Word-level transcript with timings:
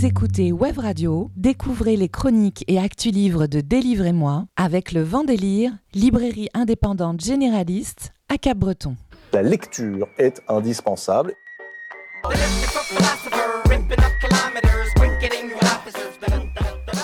Vous 0.00 0.06
écoutez 0.06 0.50
Web 0.50 0.78
Radio, 0.78 1.30
découvrez 1.36 1.94
les 1.94 2.08
chroniques 2.08 2.64
et 2.68 2.78
actus 2.78 3.12
livres 3.12 3.46
de 3.46 3.60
Délivrez-moi 3.60 4.46
avec 4.56 4.92
le 4.92 5.02
Vendélire, 5.02 5.72
librairie 5.92 6.48
indépendante 6.54 7.20
généraliste 7.20 8.14
à 8.30 8.38
Cap-Breton. 8.38 8.96
La 9.34 9.42
lecture 9.42 10.08
est 10.16 10.40
indispensable. 10.48 11.34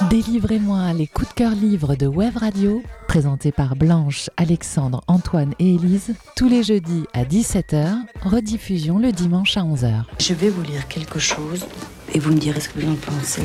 Délivrez-moi 0.08 0.94
les 0.94 1.06
coups 1.06 1.28
de 1.28 1.34
cœur 1.34 1.50
livres 1.50 1.96
de 1.96 2.06
Web 2.06 2.38
Radio, 2.38 2.82
présentés 3.08 3.52
par 3.52 3.76
Blanche, 3.76 4.30
Alexandre, 4.38 5.02
Antoine 5.06 5.52
et 5.58 5.74
Élise, 5.74 6.14
tous 6.34 6.48
les 6.48 6.62
jeudis 6.62 7.04
à 7.12 7.24
17h, 7.24 7.94
rediffusion 8.22 8.98
le 8.98 9.12
dimanche 9.12 9.58
à 9.58 9.64
11h. 9.64 10.04
Je 10.18 10.32
vais 10.32 10.48
vous 10.48 10.62
lire 10.62 10.88
quelque 10.88 11.18
chose 11.18 11.66
et 12.14 12.18
vous 12.18 12.32
me 12.32 12.38
direz 12.38 12.60
ce 12.60 12.68
que 12.68 12.80
vous 12.80 12.90
en 12.92 12.96
pensez. 12.96 13.42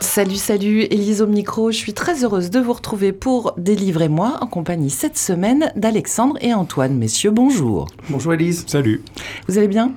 Salut, 0.00 0.36
salut, 0.36 0.82
Élise 0.82 1.22
au 1.22 1.26
micro. 1.26 1.70
Je 1.70 1.76
suis 1.76 1.92
très 1.92 2.24
heureuse 2.24 2.50
de 2.50 2.58
vous 2.58 2.72
retrouver 2.72 3.12
pour 3.12 3.54
Délivrez-moi 3.56 4.38
en 4.40 4.46
compagnie 4.46 4.90
cette 4.90 5.16
semaine 5.18 5.70
d'Alexandre 5.76 6.36
et 6.40 6.52
Antoine. 6.54 6.94
Messieurs, 6.96 7.30
bonjour. 7.30 7.86
Bonjour 8.08 8.32
Elise. 8.34 8.64
Salut. 8.66 9.02
Vous 9.46 9.58
allez 9.58 9.68
bien? 9.68 9.92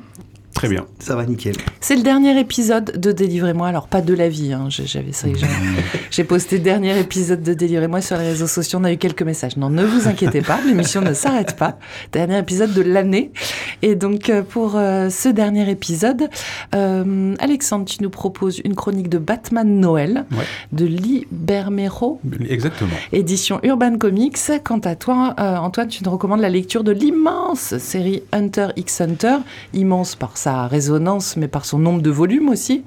Très 0.54 0.68
bien. 0.68 0.85
Ça 0.99 1.16
va 1.16 1.26
nickel. 1.26 1.55
C'est 1.80 1.96
le 1.96 2.04
dernier 2.04 2.38
épisode 2.40 2.99
de 2.99 3.12
Délivrez-moi, 3.13 3.68
alors 3.70 3.88
pas 3.88 4.02
de 4.02 4.13
la 4.13 4.27
vie, 4.30 4.52
hein. 4.54 4.68
j'avais 4.70 5.13
ça, 5.13 5.27
j'ai- 5.34 5.46
j'ai 6.12 6.23
posté 6.26 6.58
le 6.58 6.63
dernier 6.63 6.99
épisode 6.99 7.41
de 7.41 7.54
Délivrez-moi 7.54 8.02
sur 8.02 8.18
les 8.18 8.26
réseaux 8.27 8.48
sociaux, 8.48 8.77
on 8.80 8.84
a 8.84 8.91
eu 8.91 8.98
quelques 8.98 9.23
messages. 9.23 9.55
Non, 9.58 9.70
ne 9.70 9.84
vous 9.84 10.08
inquiétez 10.10 10.41
pas, 10.41 10.60
l'émission 10.68 11.02
ne 11.02 11.13
s'arrête 11.13 11.55
pas. 11.55 11.80
Dernier 12.12 12.38
épisode 12.38 12.73
de 12.73 12.82
l'année. 12.82 13.32
Et 13.81 13.95
donc 13.95 14.30
euh, 14.30 14.44
pour 14.44 14.76
euh, 14.76 15.09
ce 15.09 15.30
dernier 15.30 15.70
épisode, 15.70 16.30
euh, 16.76 17.35
Alexandre, 17.40 17.85
tu 17.85 18.02
nous 18.04 18.09
proposes 18.09 18.59
une 18.63 18.76
chronique 18.76 19.09
de 19.09 19.17
Batman 19.17 19.80
Noël 19.80 20.26
Ouais. 20.32 20.46
de 20.71 20.85
Lee 20.85 21.27
Bermero, 21.32 22.20
Exactement. 22.48 22.91
édition 23.12 23.59
Urban 23.63 23.98
Comics. 23.98 24.37
Quant 24.63 24.79
à 24.79 24.96
toi, 24.96 25.34
Antoine, 25.37 25.87
tu 25.87 26.04
nous 26.04 26.12
recommandes 26.12 26.41
la 26.41 26.49
lecture 26.49 26.84
de 26.84 26.91
l'immense 26.91 27.77
série 27.77 28.24
Hunter 28.32 28.68
x 28.76 29.02
Hunter, 29.02 29.37
immense 29.74 30.15
par 30.15 30.37
sa 30.37 30.68
résonance, 30.68 31.37
mais 31.37 31.48
par 31.48 31.65
son 31.65 31.79
nombre 31.79 32.02
de 32.02 32.09
volumes 32.12 32.49
aussi. 32.49 32.84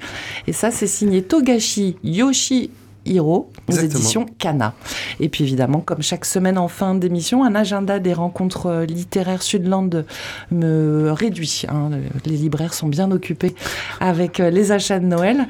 Et 0.47 0.53
ça, 0.53 0.71
c'est 0.71 0.87
signé 0.87 1.23
Togashi 1.23 1.97
Yoshihiro, 3.07 3.51
aux 3.69 3.73
Exactement. 3.73 4.01
éditions 4.01 4.27
Kana. 4.39 4.75
Et 5.21 5.29
puis 5.29 5.45
évidemment, 5.45 5.81
comme 5.81 6.03
chaque 6.03 6.25
semaine 6.25 6.59
en 6.59 6.69
fin 6.69 6.95
d'émission, 6.95 7.45
un 7.45 7.55
agenda 7.55 7.99
des 7.99 8.13
rencontres 8.13 8.67
euh, 8.67 8.85
littéraires 8.87 9.43
Sudland 9.43 10.05
me 10.51 11.11
réduit. 11.13 11.63
hein. 11.69 11.91
Les 12.25 12.37
libraires 12.37 12.75
sont 12.75 12.89
bien 12.89 13.11
occupés 13.11 13.55
avec 14.01 14.41
euh, 14.41 14.51
les 14.51 14.73
achats 14.73 14.99
de 14.99 15.07
Noël. 15.07 15.47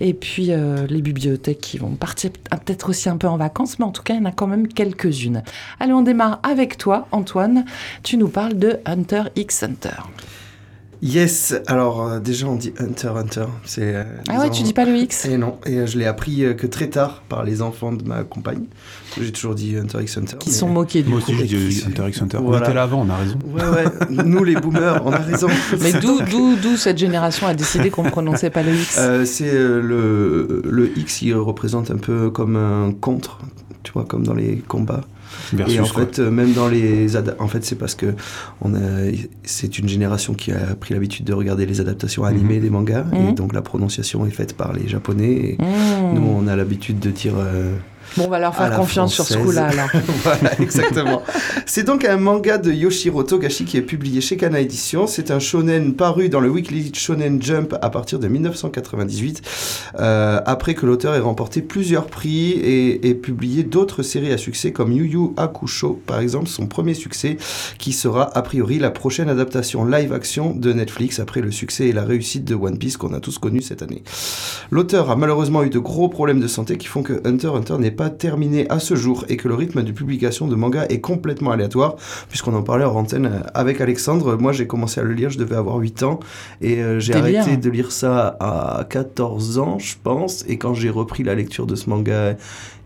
Et 0.00 0.14
puis 0.14 0.48
euh, 0.52 0.86
les 0.88 1.02
bibliothèques 1.02 1.60
qui 1.60 1.78
vont 1.78 1.90
partir 1.90 2.30
peut-être 2.50 2.90
aussi 2.90 3.08
un 3.08 3.16
peu 3.16 3.26
en 3.28 3.36
vacances, 3.36 3.78
mais 3.78 3.84
en 3.84 3.90
tout 3.92 4.02
cas, 4.02 4.14
il 4.14 4.18
y 4.18 4.22
en 4.22 4.26
a 4.26 4.32
quand 4.32 4.46
même 4.46 4.68
quelques-unes. 4.68 5.42
Allez, 5.80 5.92
on 5.92 6.02
démarre 6.02 6.40
avec 6.42 6.78
toi, 6.78 7.06
Antoine. 7.12 7.64
Tu 8.02 8.16
nous 8.16 8.28
parles 8.28 8.54
de 8.58 8.78
Hunter 8.86 9.24
x 9.36 9.62
Hunter. 9.62 9.90
Yes, 11.00 11.54
alors 11.68 12.02
euh, 12.08 12.18
déjà 12.18 12.46
on 12.48 12.56
dit 12.56 12.72
Hunter 12.80 13.10
Hunter. 13.16 13.44
C'est, 13.64 13.94
euh, 13.94 14.02
Ah 14.28 14.40
ouais, 14.40 14.50
tu 14.50 14.64
dis 14.64 14.72
pas 14.72 14.84
le 14.84 14.96
X 14.96 15.26
Et 15.26 15.36
non, 15.38 15.58
et 15.64 15.76
euh, 15.78 15.86
je 15.86 15.96
l'ai 15.96 16.06
appris 16.06 16.44
euh, 16.44 16.54
que 16.54 16.66
très 16.66 16.88
tard 16.88 17.22
par 17.28 17.44
les 17.44 17.62
enfants 17.62 17.92
de 17.92 18.02
ma 18.02 18.24
compagne. 18.24 18.64
J'ai 19.20 19.30
toujours 19.30 19.54
dit 19.54 19.76
Hunter 19.76 19.98
x 20.02 20.18
Hunter. 20.18 20.36
qui 20.40 20.48
mais- 20.50 20.54
sont 20.56 20.68
moqués 20.68 21.02
du 21.04 21.10
Moi 21.10 21.20
coup. 21.20 21.30
aussi, 21.32 21.44
dis 21.44 21.80
qui- 21.80 21.84
Hunter 21.86 22.08
x 22.08 22.20
Hunter. 22.22 22.38
Voilà. 22.42 22.62
On 22.62 22.64
était 22.64 22.74
là 22.74 22.82
avant, 22.82 23.02
on 23.06 23.10
a 23.10 23.16
raison. 23.16 23.38
Ouais, 23.46 23.62
ouais, 23.62 24.24
nous 24.24 24.42
les 24.42 24.56
boomers, 24.56 25.00
on 25.06 25.12
a 25.12 25.18
raison. 25.18 25.46
Mais 25.80 25.92
d'où, 25.92 26.20
d'où, 26.22 26.56
d'où 26.56 26.76
cette 26.76 26.98
génération 26.98 27.46
a 27.46 27.54
décidé 27.54 27.90
qu'on 27.90 28.02
ne 28.02 28.10
prononçait 28.10 28.50
pas 28.50 28.64
le 28.64 28.74
X? 28.74 28.96
Euh, 28.98 29.24
c'est 29.24 29.54
euh, 29.54 29.80
le, 29.80 30.62
le 30.68 30.98
X 30.98 31.18
qui 31.18 31.32
représente 31.32 31.92
un 31.92 31.96
peu 31.98 32.30
comme 32.30 32.56
un 32.56 32.92
contre, 32.92 33.38
tu 33.84 33.92
vois, 33.92 34.04
comme 34.04 34.24
dans 34.26 34.34
les 34.34 34.56
combats. 34.66 35.02
Versus, 35.52 35.76
et 35.76 35.80
en 35.80 35.84
quoi. 35.86 36.04
fait, 36.06 36.18
euh, 36.18 36.30
même 36.30 36.52
dans 36.52 36.68
les 36.68 37.16
en 37.38 37.48
fait, 37.48 37.64
c'est 37.64 37.76
parce 37.76 37.94
que 37.94 38.14
on 38.60 38.74
a, 38.74 38.78
c'est 39.44 39.78
une 39.78 39.88
génération 39.88 40.34
qui 40.34 40.52
a 40.52 40.74
pris 40.78 40.94
l'habitude 40.94 41.24
de 41.24 41.32
regarder 41.32 41.66
les 41.66 41.80
adaptations 41.80 42.24
animées 42.24 42.60
des 42.60 42.70
mangas, 42.70 43.04
Mhm. 43.12 43.28
et 43.28 43.32
donc 43.32 43.52
la 43.54 43.62
prononciation 43.62 44.26
est 44.26 44.30
faite 44.30 44.56
par 44.56 44.72
les 44.72 44.88
japonais. 44.88 45.32
Et 45.32 45.58
Mmh. 45.58 46.14
Nous, 46.14 46.22
on 46.22 46.46
a 46.48 46.56
l'habitude 46.56 46.98
de 47.00 47.10
dire. 47.10 47.34
euh, 47.36 47.74
Bon, 48.16 48.24
on 48.24 48.28
va 48.28 48.38
leur 48.38 48.54
faire 48.54 48.74
confiance 48.74 49.14
sur 49.14 49.24
ce 49.24 49.38
coup-là 49.38 49.66
alors. 49.68 49.88
voilà, 50.22 50.60
exactement. 50.60 51.22
C'est 51.66 51.84
donc 51.84 52.04
un 52.04 52.16
manga 52.16 52.58
de 52.58 52.72
Yoshiro 52.72 53.22
Togashi 53.22 53.64
qui 53.64 53.76
est 53.76 53.82
publié 53.82 54.20
chez 54.20 54.36
Kana 54.36 54.60
Edition. 54.60 55.06
C'est 55.06 55.30
un 55.30 55.38
shonen 55.38 55.94
paru 55.94 56.28
dans 56.28 56.40
le 56.40 56.48
Weekly 56.48 56.92
Shonen 56.94 57.40
Jump 57.42 57.76
à 57.80 57.90
partir 57.90 58.18
de 58.18 58.28
1998, 58.28 59.42
euh, 59.98 60.40
après 60.46 60.74
que 60.74 60.86
l'auteur 60.86 61.14
ait 61.14 61.20
remporté 61.20 61.62
plusieurs 61.62 62.06
prix 62.06 62.50
et, 62.50 63.08
et 63.08 63.14
publié 63.14 63.62
d'autres 63.62 64.02
séries 64.02 64.32
à 64.32 64.38
succès 64.38 64.72
comme 64.72 64.92
Yu 64.92 65.06
Yu 65.06 65.30
Hakusho, 65.36 66.00
par 66.06 66.20
exemple, 66.20 66.48
son 66.48 66.66
premier 66.66 66.94
succès, 66.94 67.36
qui 67.78 67.92
sera 67.92 68.36
a 68.36 68.42
priori 68.42 68.78
la 68.78 68.90
prochaine 68.90 69.28
adaptation 69.28 69.84
live-action 69.84 70.54
de 70.54 70.72
Netflix 70.72 71.18
après 71.18 71.40
le 71.40 71.50
succès 71.50 71.88
et 71.88 71.92
la 71.92 72.04
réussite 72.04 72.44
de 72.44 72.54
One 72.54 72.78
Piece 72.78 72.96
qu'on 72.96 73.14
a 73.14 73.20
tous 73.20 73.38
connu 73.38 73.60
cette 73.60 73.82
année. 73.82 74.02
L'auteur 74.70 75.10
a 75.10 75.16
malheureusement 75.16 75.62
eu 75.62 75.70
de 75.70 75.78
gros 75.78 76.08
problèmes 76.08 76.40
de 76.40 76.46
santé 76.46 76.76
qui 76.76 76.86
font 76.86 77.02
que 77.02 77.20
Hunter 77.24 77.48
Hunter 77.48 77.76
n'est 77.78 77.90
pas 77.98 78.10
terminé 78.10 78.66
à 78.70 78.78
ce 78.78 78.94
jour 78.94 79.24
et 79.28 79.36
que 79.36 79.48
le 79.48 79.54
rythme 79.54 79.82
de 79.82 79.90
publication 79.90 80.46
de 80.46 80.54
manga 80.54 80.86
est 80.88 81.00
complètement 81.00 81.50
aléatoire, 81.50 81.96
puisqu'on 82.28 82.54
en 82.54 82.62
parlait 82.62 82.84
en 82.84 82.94
antenne 82.94 83.26
euh, 83.26 83.40
avec 83.54 83.80
Alexandre. 83.80 84.36
Moi, 84.36 84.52
j'ai 84.52 84.68
commencé 84.68 85.00
à 85.00 85.04
le 85.04 85.12
lire, 85.12 85.30
je 85.30 85.38
devais 85.38 85.56
avoir 85.56 85.76
8 85.76 86.04
ans, 86.04 86.20
et 86.62 86.80
euh, 86.80 87.00
j'ai 87.00 87.14
arrêté 87.14 87.50
bien. 87.50 87.56
de 87.56 87.70
lire 87.70 87.90
ça 87.90 88.36
à 88.38 88.86
14 88.88 89.58
ans, 89.58 89.78
je 89.80 89.96
pense, 90.02 90.44
et 90.48 90.58
quand 90.58 90.74
j'ai 90.74 90.90
repris 90.90 91.24
la 91.24 91.34
lecture 91.34 91.66
de 91.66 91.74
ce 91.74 91.90
manga 91.90 92.36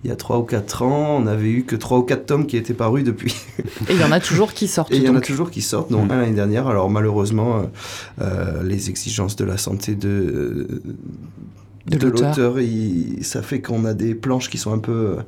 il 0.05 0.09
y 0.09 0.13
a 0.13 0.17
3 0.17 0.39
ou 0.39 0.43
4 0.43 0.83
ans, 0.83 1.19
on 1.21 1.27
avait 1.29 1.51
eu 1.51 1.65
que 1.65 1.77
3 1.77 1.99
ou 1.99 2.03
4 2.03 2.27
tomes 2.27 2.47
qui 2.47 2.57
étaient 2.57 2.75
parus 2.75 3.05
depuis. 3.05 3.37
Et 3.89 3.93
il 3.93 4.01
y 4.01 4.05
en 4.05 4.11
a 4.11 4.19
toujours 4.19 4.53
qui 4.53 4.67
sortent. 4.67 4.93
Et 4.93 4.97
il 4.97 5.05
y 5.05 5.09
en 5.09 5.15
a 5.15 5.21
toujours 5.21 5.51
qui 5.51 5.63
sortent, 5.63 5.93
dont 5.93 6.05
Mm. 6.05 6.11
un 6.11 6.21
l'année 6.21 6.35
dernière. 6.35 6.67
Alors 6.67 6.91
malheureusement, 6.91 7.59
euh, 7.59 7.63
euh, 8.21 8.63
les 8.65 8.91
exigences 8.91 9.37
de 9.37 9.45
la 9.45 9.59
santé 9.59 9.95
de, 9.95 10.83
De 11.87 11.99
de 11.99 12.09
l'auteur. 12.09 12.57
ça 13.23 13.43
fait 13.43 13.61
qu'on 13.61 13.85
a 13.85 13.95
des 13.95 14.15
planches 14.15 14.49
qui 14.49 14.59
sont 14.59 14.73
un 14.73 14.79
peu 14.79 15.17
euh, 15.19 15.23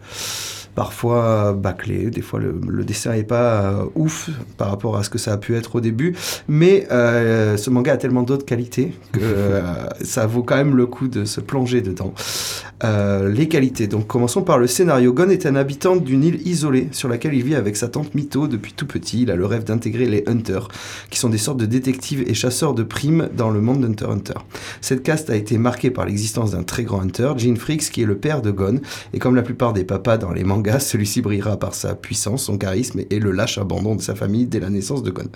parfois 0.75 1.53
bâclées. 1.53 2.10
Des 2.10 2.20
fois, 2.20 2.41
le, 2.41 2.60
le 2.66 2.84
dessin 2.84 3.12
est 3.12 3.25
pas 3.25 3.62
euh, 3.62 3.84
ouf 3.94 4.31
par 4.56 4.70
rapport 4.70 4.97
à 4.97 5.03
ce 5.03 5.10
que 5.10 5.19
ça 5.19 5.32
a 5.32 5.37
pu 5.37 5.54
être 5.56 5.76
au 5.76 5.81
début. 5.81 6.15
Mais 6.48 6.87
euh, 6.91 7.56
ce 7.56 7.70
manga 7.70 7.92
a 7.92 7.97
tellement 7.97 8.22
d'autres 8.22 8.47
qualités 8.47 8.92
que 9.12 9.20
euh, 9.22 9.62
ça 10.03 10.26
vaut 10.26 10.42
quand 10.42 10.56
même 10.56 10.76
le 10.76 10.87
coup 10.87 11.09
de 11.09 11.25
se 11.25 11.41
plonger 11.41 11.81
dedans. 11.81 12.15
Les 12.82 13.48
qualités. 13.48 13.86
Donc 13.86 14.06
commençons 14.06 14.42
par 14.42 14.59
le 14.59 14.66
scénario. 14.66 15.15
Gon 15.15 15.31
est 15.31 15.47
un 15.47 15.56
habitant 15.56 15.97
d'une 15.97 16.22
île 16.22 16.47
isolée 16.47 16.88
sur 16.92 17.09
laquelle 17.09 17.32
il 17.32 17.42
vit 17.42 17.54
avec 17.54 17.78
sa 17.78 17.88
tante 17.88 18.15
Mito 18.15 18.47
depuis 18.47 18.75
tout 18.75 18.84
petit. 18.84 19.22
Il 19.22 19.31
a 19.31 19.36
le 19.36 19.47
rêve 19.47 19.65
d'intégrer 19.65 20.04
les 20.04 20.22
Hunters, 20.26 20.69
qui 21.09 21.19
sont 21.19 21.31
des 21.31 21.38
sortes 21.38 21.56
de 21.56 21.65
détectives 21.65 22.25
et 22.26 22.34
chasseurs 22.34 22.75
de 22.75 22.82
primes 22.82 23.31
dans 23.34 23.48
le 23.48 23.62
monde 23.62 23.81
d'Hunter 23.81 24.04
Hunter. 24.04 24.38
Cette 24.82 25.03
caste 25.03 25.31
a 25.31 25.36
été 25.36 25.56
marquée 25.56 25.91
par 25.91 26.04
l'existence 26.04 26.44
d'un 26.53 26.62
très 26.62 26.84
grand 26.84 27.00
hunter, 27.00 27.32
Gene 27.37 27.56
Fricks, 27.56 27.91
qui 27.91 28.03
est 28.03 28.06
le 28.06 28.16
père 28.16 28.43
de 28.43 28.50
Gon, 28.50 28.81
et 29.12 29.19
comme 29.19 29.34
la 29.34 29.43
plupart 29.43 29.72
des 29.72 29.84
papas 29.84 30.19
dans 30.19 30.32
les 30.32 30.44
mangas, 30.44 30.81
celui-ci 30.81 31.22
brillera 31.22 31.56
par 31.56 31.75
sa 31.75 31.94
puissance, 31.94 32.44
son 32.44 32.59
charisme 32.59 33.00
et 33.10 33.19
le 33.19 33.31
lâche 33.31 33.59
abandon 33.59 33.94
de 33.94 34.03
sa 34.03 34.15
famille 34.15 34.47
dès 34.47 34.60
la 34.60 34.71
naissance 34.71 35.03
de 35.03 35.10
Gon. 35.10 35.28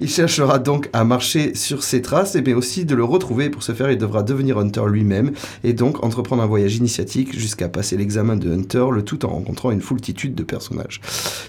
Il 0.00 0.08
cherchera 0.08 0.58
donc 0.58 0.88
à 0.92 1.04
marcher 1.04 1.54
sur 1.54 1.82
ses 1.82 2.02
traces, 2.02 2.36
mais 2.44 2.54
aussi 2.54 2.84
de 2.84 2.94
le 2.94 3.04
retrouver. 3.04 3.50
Pour 3.50 3.62
ce 3.62 3.72
faire, 3.72 3.90
il 3.90 3.98
devra 3.98 4.22
devenir 4.22 4.58
hunter 4.58 4.84
lui-même, 4.86 5.32
et 5.64 5.72
donc 5.72 6.04
entreprendre 6.04 6.42
un 6.42 6.46
voyage 6.46 6.76
initiatique 6.76 7.38
jusqu'à 7.38 7.68
passer 7.68 7.96
l'examen 7.96 8.36
de 8.36 8.52
hunter, 8.52 8.86
le 8.92 9.02
tout 9.04 9.24
en 9.24 9.28
rencontrant 9.28 9.70
une 9.70 9.80
foultitude 9.80 10.34
de 10.34 10.42
personnages. 10.42 11.00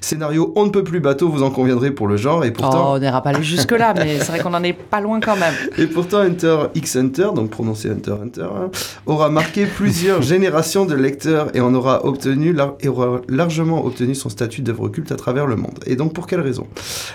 Scénario 0.02 0.53
on 0.56 0.66
ne 0.66 0.69
peut 0.69 0.84
plus 0.84 1.00
bateau, 1.00 1.30
vous 1.30 1.44
en 1.44 1.52
conviendrez 1.52 1.92
pour 1.92 2.08
le 2.08 2.18
genre, 2.18 2.46
et 2.46 2.52
pourtant... 2.52 2.92
Oh, 2.92 2.96
on 2.96 3.00
n'ira 3.00 3.22
pas 3.22 3.31
aller 3.31 3.44
jusque-là, 3.44 3.94
mais 3.96 4.19
c'est 4.19 4.31
vrai 4.31 4.40
qu'on 4.40 4.53
en 4.53 4.63
est 4.63 4.74
pas 4.74 5.02
loin 5.02 5.19
quand 5.19 5.36
même. 5.36 5.53
Et 5.78 5.88
pourtant, 5.88 6.19
Hunter 6.19 6.68
x 6.75 6.96
Hunter, 6.96 7.30
donc 7.36 7.50
prononcé 7.50 7.89
Hunter 7.89 8.16
Hunter, 8.22 8.48
hein, 8.56 8.69
aura 9.06 9.30
marqué 9.30 9.66
plusieurs 9.66 10.22
générations 10.34 10.86
de 10.86 10.95
lecteurs 10.95 11.56
et 11.56 11.62
en 11.62 11.74
aura 11.74 12.06
obtenu 12.06 12.54
lar- 12.54 12.75
et 12.81 12.88
aura 12.88 13.22
largement 13.30 13.86
obtenu 13.86 14.16
son 14.16 14.30
statut 14.30 14.62
d'œuvre 14.62 14.90
culte 14.90 15.12
à 15.12 15.16
travers 15.16 15.48
le 15.48 15.56
monde. 15.56 15.80
Et 15.86 15.95
donc 15.95 16.13
pour 16.13 16.28
quelle 16.28 16.42
raison? 16.42 16.68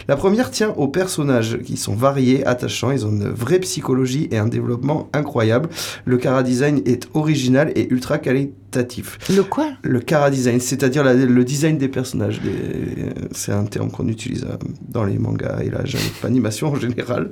La 0.08 0.16
première 0.16 0.50
tient 0.50 0.70
aux 0.76 0.88
personnages 0.88 1.58
qui 1.64 1.76
sont 1.76 1.94
variés, 1.94 2.46
attachants, 2.46 2.90
ils 2.90 3.06
ont 3.06 3.10
une 3.10 3.28
vraie 3.28 3.60
psychologie 3.60 4.28
et 4.30 4.38
un 4.38 4.46
développement 4.48 5.08
incroyable. 5.12 5.68
Le 6.04 6.18
chara 6.20 6.42
design 6.42 6.82
est 6.86 7.08
original 7.14 7.72
et 7.74 7.88
ultra 7.92 8.18
qualitatif. 8.18 8.54
Le 9.30 9.42
quoi? 9.42 9.70
Le 9.82 10.00
chara 10.08 10.30
design, 10.30 10.60
c'est-à-dire 10.60 11.02
le 11.04 11.44
design 11.44 11.78
des 11.78 11.88
personnages, 11.88 12.40
c'est 13.32 13.52
un 13.52 13.64
terme 13.64 13.90
qu'on 13.90 14.08
utilise 14.08 14.44
euh, 14.44 14.56
dans 14.88 15.04
les 15.04 15.18
mangas 15.18 15.60
et 15.62 15.70
la 15.70 15.80
animation 16.24 16.68
en 16.68 16.76
général. 16.76 17.30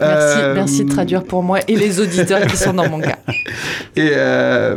Merci, 0.00 0.38
Euh, 0.40 0.54
merci 0.54 0.84
de 0.84 0.90
traduire 0.90 1.24
pour 1.24 1.42
moi 1.42 1.60
et 1.68 1.76
les 1.76 2.00
auditeurs 2.00 2.46
qui 2.46 2.56
sont 2.56 2.74
dans 2.74 2.88
mon 2.88 3.00
cas. 3.00 3.18
Et 3.96 4.10
euh, 4.12 4.76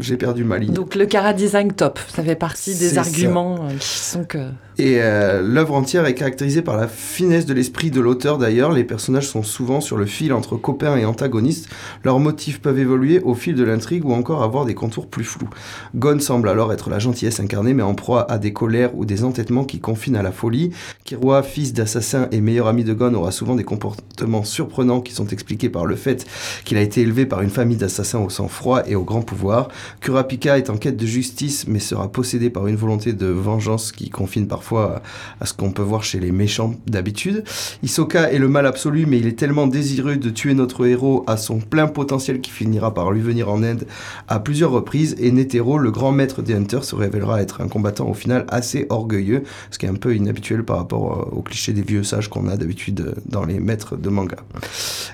j'ai 0.00 0.16
perdu 0.16 0.42
ma 0.42 0.56
ligne. 0.56 0.72
Donc 0.72 0.94
le 0.94 1.04
Cara 1.04 1.34
Design 1.34 1.72
top, 1.72 1.98
ça 2.08 2.22
fait 2.22 2.36
partie 2.36 2.74
des 2.74 2.90
ça. 2.90 3.00
arguments 3.00 3.56
euh, 3.66 3.74
qui 3.78 3.98
sont 3.98 4.24
que... 4.24 4.38
Et 4.78 5.02
euh, 5.02 5.42
l'œuvre 5.42 5.74
entière 5.74 6.06
est 6.06 6.14
caractérisée 6.14 6.62
par 6.62 6.76
la 6.78 6.88
finesse 6.88 7.44
de 7.44 7.52
l'esprit 7.52 7.90
de 7.90 8.00
l'auteur 8.00 8.38
d'ailleurs. 8.38 8.72
Les 8.72 8.84
personnages 8.84 9.26
sont 9.28 9.42
souvent 9.42 9.82
sur 9.82 9.96
le 9.98 10.06
fil 10.06 10.32
entre 10.32 10.56
copains 10.56 10.96
et 10.96 11.04
antagonistes. 11.04 11.68
Leurs 12.02 12.18
motifs 12.18 12.60
peuvent 12.62 12.78
évoluer 12.78 13.20
au 13.20 13.34
fil 13.34 13.54
de 13.54 13.64
l'intrigue 13.64 14.06
ou 14.06 14.12
encore 14.14 14.42
avoir 14.42 14.64
des 14.64 14.74
contours 14.74 15.06
plus 15.06 15.24
flous. 15.26 15.48
Gon 15.94 16.18
semble 16.20 16.48
alors 16.48 16.72
être 16.72 16.90
la 16.90 16.98
gentillesse 16.98 17.40
incarnée 17.40 17.74
mais 17.74 17.82
en 17.82 17.94
proie 17.94 18.30
à 18.30 18.38
des 18.38 18.52
colères 18.52 18.96
ou 18.96 19.04
des 19.04 19.24
entêtements 19.24 19.64
qui 19.64 19.80
confinent 19.80 20.16
à 20.16 20.22
la 20.22 20.32
folie. 20.32 20.70
Kiroa, 21.04 21.42
fils 21.42 21.72
d'assassin 21.72 22.28
et 22.32 22.40
meilleur 22.40 22.66
ami 22.66 22.84
de 22.84 22.94
Gon, 22.94 23.14
aura 23.14 23.32
souvent 23.32 23.54
des 23.54 23.64
comportements 23.64 24.44
surprenants 24.44 25.00
qui 25.00 25.12
sont 25.12 25.26
expliqués 25.28 25.68
par 25.68 25.86
le 25.86 25.96
fait 25.96 26.26
qu'il 26.64 26.78
a 26.78 26.80
été 26.80 27.02
élevé 27.02 27.26
par 27.26 27.42
une 27.42 27.50
famille 27.50 27.76
d'assassins 27.76 28.20
au 28.20 28.30
sang 28.30 28.48
froid 28.48 28.82
et 28.86 28.94
au 28.94 29.04
grand 29.04 29.22
pouvoir. 29.22 29.68
Kurapika 30.00 30.58
est 30.58 30.70
en 30.70 30.76
quête 30.76 30.96
de 30.96 31.06
justice 31.06 31.66
mais 31.66 31.78
sera 31.78 32.10
possédé 32.10 32.50
par 32.50 32.66
une 32.66 32.76
volonté 32.76 33.12
de 33.12 33.26
vengeance 33.26 33.92
qui 33.92 34.10
confine 34.10 34.46
parfois 34.46 35.02
à, 35.40 35.46
ce 35.46 35.52
qu'on 35.52 35.72
peut 35.72 35.82
voir 35.82 36.02
chez 36.02 36.20
les 36.20 36.32
méchants 36.32 36.74
d'habitude. 36.86 37.44
Hisoka 37.82 38.30
est 38.32 38.38
le 38.38 38.48
mal 38.48 38.66
absolu 38.66 39.06
mais 39.06 39.18
il 39.18 39.26
est 39.26 39.38
tellement 39.38 39.66
désireux 39.66 40.16
de 40.16 40.30
tuer 40.30 40.54
notre 40.54 40.86
héros 40.86 41.24
à 41.26 41.36
son 41.36 41.58
plein 41.58 41.86
potentiel 41.86 42.40
qu'il 42.40 42.52
finira 42.52 42.94
par 42.94 43.10
lui 43.10 43.20
venir 43.20 43.50
en 43.50 43.62
aide 43.62 43.86
à 44.28 44.38
plusieurs 44.38 44.70
reprises 44.70 45.15
et 45.18 45.30
Netero, 45.30 45.78
le 45.78 45.90
grand 45.90 46.12
maître 46.12 46.42
des 46.42 46.54
Hunters, 46.54 46.84
se 46.84 46.94
révélera 46.94 47.42
être 47.42 47.60
un 47.60 47.68
combattant 47.68 48.08
au 48.08 48.14
final 48.14 48.44
assez 48.48 48.86
orgueilleux, 48.88 49.42
ce 49.70 49.78
qui 49.78 49.86
est 49.86 49.88
un 49.88 49.94
peu 49.94 50.14
inhabituel 50.14 50.64
par 50.64 50.76
rapport 50.78 51.30
euh, 51.32 51.36
au 51.36 51.42
cliché 51.42 51.72
des 51.72 51.82
vieux 51.82 52.02
sages 52.02 52.28
qu'on 52.28 52.48
a 52.48 52.56
d'habitude 52.56 53.00
euh, 53.00 53.14
dans 53.26 53.44
les 53.44 53.60
maîtres 53.60 53.96
de 53.96 54.08
manga. 54.08 54.36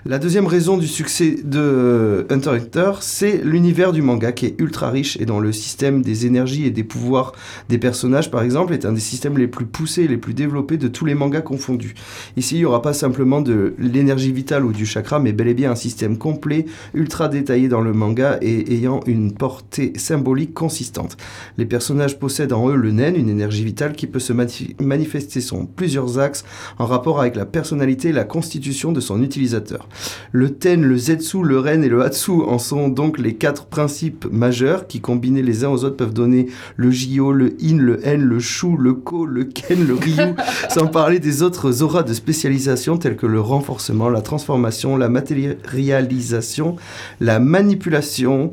La 0.04 0.18
deuxième 0.18 0.46
raison 0.46 0.76
du 0.76 0.86
succès 0.86 1.36
de 1.44 2.26
Hunter 2.30 2.56
x 2.56 2.64
Hunter, 2.64 2.92
c'est 3.00 3.40
l'univers 3.44 3.92
du 3.92 4.02
manga 4.02 4.32
qui 4.32 4.46
est 4.46 4.60
ultra 4.60 4.90
riche 4.90 5.16
et 5.20 5.26
dont 5.26 5.40
le 5.40 5.52
système 5.52 6.02
des 6.02 6.26
énergies 6.26 6.66
et 6.66 6.70
des 6.70 6.84
pouvoirs 6.84 7.32
des 7.68 7.78
personnages, 7.78 8.30
par 8.30 8.42
exemple, 8.42 8.74
est 8.74 8.84
un 8.84 8.92
des 8.92 9.00
systèmes 9.00 9.38
les 9.38 9.48
plus 9.48 9.66
poussés 9.66 10.02
et 10.02 10.08
les 10.08 10.16
plus 10.16 10.34
développés 10.34 10.76
de 10.76 10.88
tous 10.88 11.04
les 11.04 11.14
mangas 11.14 11.42
confondus. 11.42 11.94
Ici, 12.36 12.56
il 12.56 12.58
n'y 12.58 12.64
aura 12.64 12.82
pas 12.82 12.92
simplement 12.92 13.40
de 13.40 13.74
l'énergie 13.78 14.32
vitale 14.32 14.64
ou 14.64 14.72
du 14.72 14.86
chakra, 14.86 15.18
mais 15.18 15.32
bel 15.32 15.48
et 15.48 15.54
bien 15.54 15.70
un 15.70 15.76
système 15.76 16.18
complet, 16.18 16.66
ultra 16.94 17.28
détaillé 17.28 17.68
dans 17.68 17.80
le 17.80 17.92
manga 17.92 18.38
et 18.40 18.74
ayant 18.74 19.00
une 19.06 19.32
portée 19.32 19.91
symbolique 19.96 20.54
consistante. 20.54 21.16
Les 21.58 21.66
personnages 21.66 22.18
possèdent 22.18 22.52
en 22.52 22.68
eux 22.68 22.76
le 22.76 22.90
nen, 22.90 23.16
une 23.16 23.28
énergie 23.28 23.64
vitale 23.64 23.92
qui 23.92 24.06
peut 24.06 24.18
se 24.18 24.32
manifester 24.32 25.40
sur 25.40 25.66
plusieurs 25.66 26.18
axes 26.18 26.44
en 26.78 26.86
rapport 26.86 27.20
avec 27.20 27.36
la 27.36 27.46
personnalité 27.46 28.08
et 28.08 28.12
la 28.12 28.24
constitution 28.24 28.92
de 28.92 29.00
son 29.00 29.22
utilisateur. 29.22 29.88
Le 30.32 30.50
ten, 30.50 30.82
le 30.82 30.96
zetsu, 30.96 31.42
le 31.42 31.58
ren 31.58 31.82
et 31.82 31.88
le 31.88 32.02
hatsu 32.02 32.32
en 32.32 32.58
sont 32.58 32.88
donc 32.88 33.18
les 33.18 33.34
quatre 33.34 33.66
principes 33.66 34.26
majeurs 34.30 34.86
qui, 34.86 35.00
combinés 35.00 35.42
les 35.42 35.64
uns 35.64 35.68
aux 35.68 35.84
autres, 35.84 35.96
peuvent 35.96 36.14
donner 36.14 36.46
le 36.76 36.90
jio, 36.90 37.32
le 37.32 37.56
in, 37.62 37.76
le 37.76 38.00
en, 38.06 38.18
le 38.18 38.40
shu, 38.40 38.76
le 38.78 38.94
ko, 38.94 39.26
le 39.26 39.44
ken, 39.44 39.86
le 39.86 39.94
ryu, 39.94 40.34
sans 40.70 40.86
parler 40.86 41.18
des 41.18 41.42
autres 41.42 41.82
auras 41.82 42.02
de 42.02 42.14
spécialisation 42.14 42.96
telles 42.96 43.16
que 43.16 43.26
le 43.26 43.40
renforcement, 43.40 44.08
la 44.08 44.20
transformation, 44.20 44.96
la 44.96 45.08
matérialisation, 45.08 46.76
la 47.20 47.38
manipulation, 47.38 48.50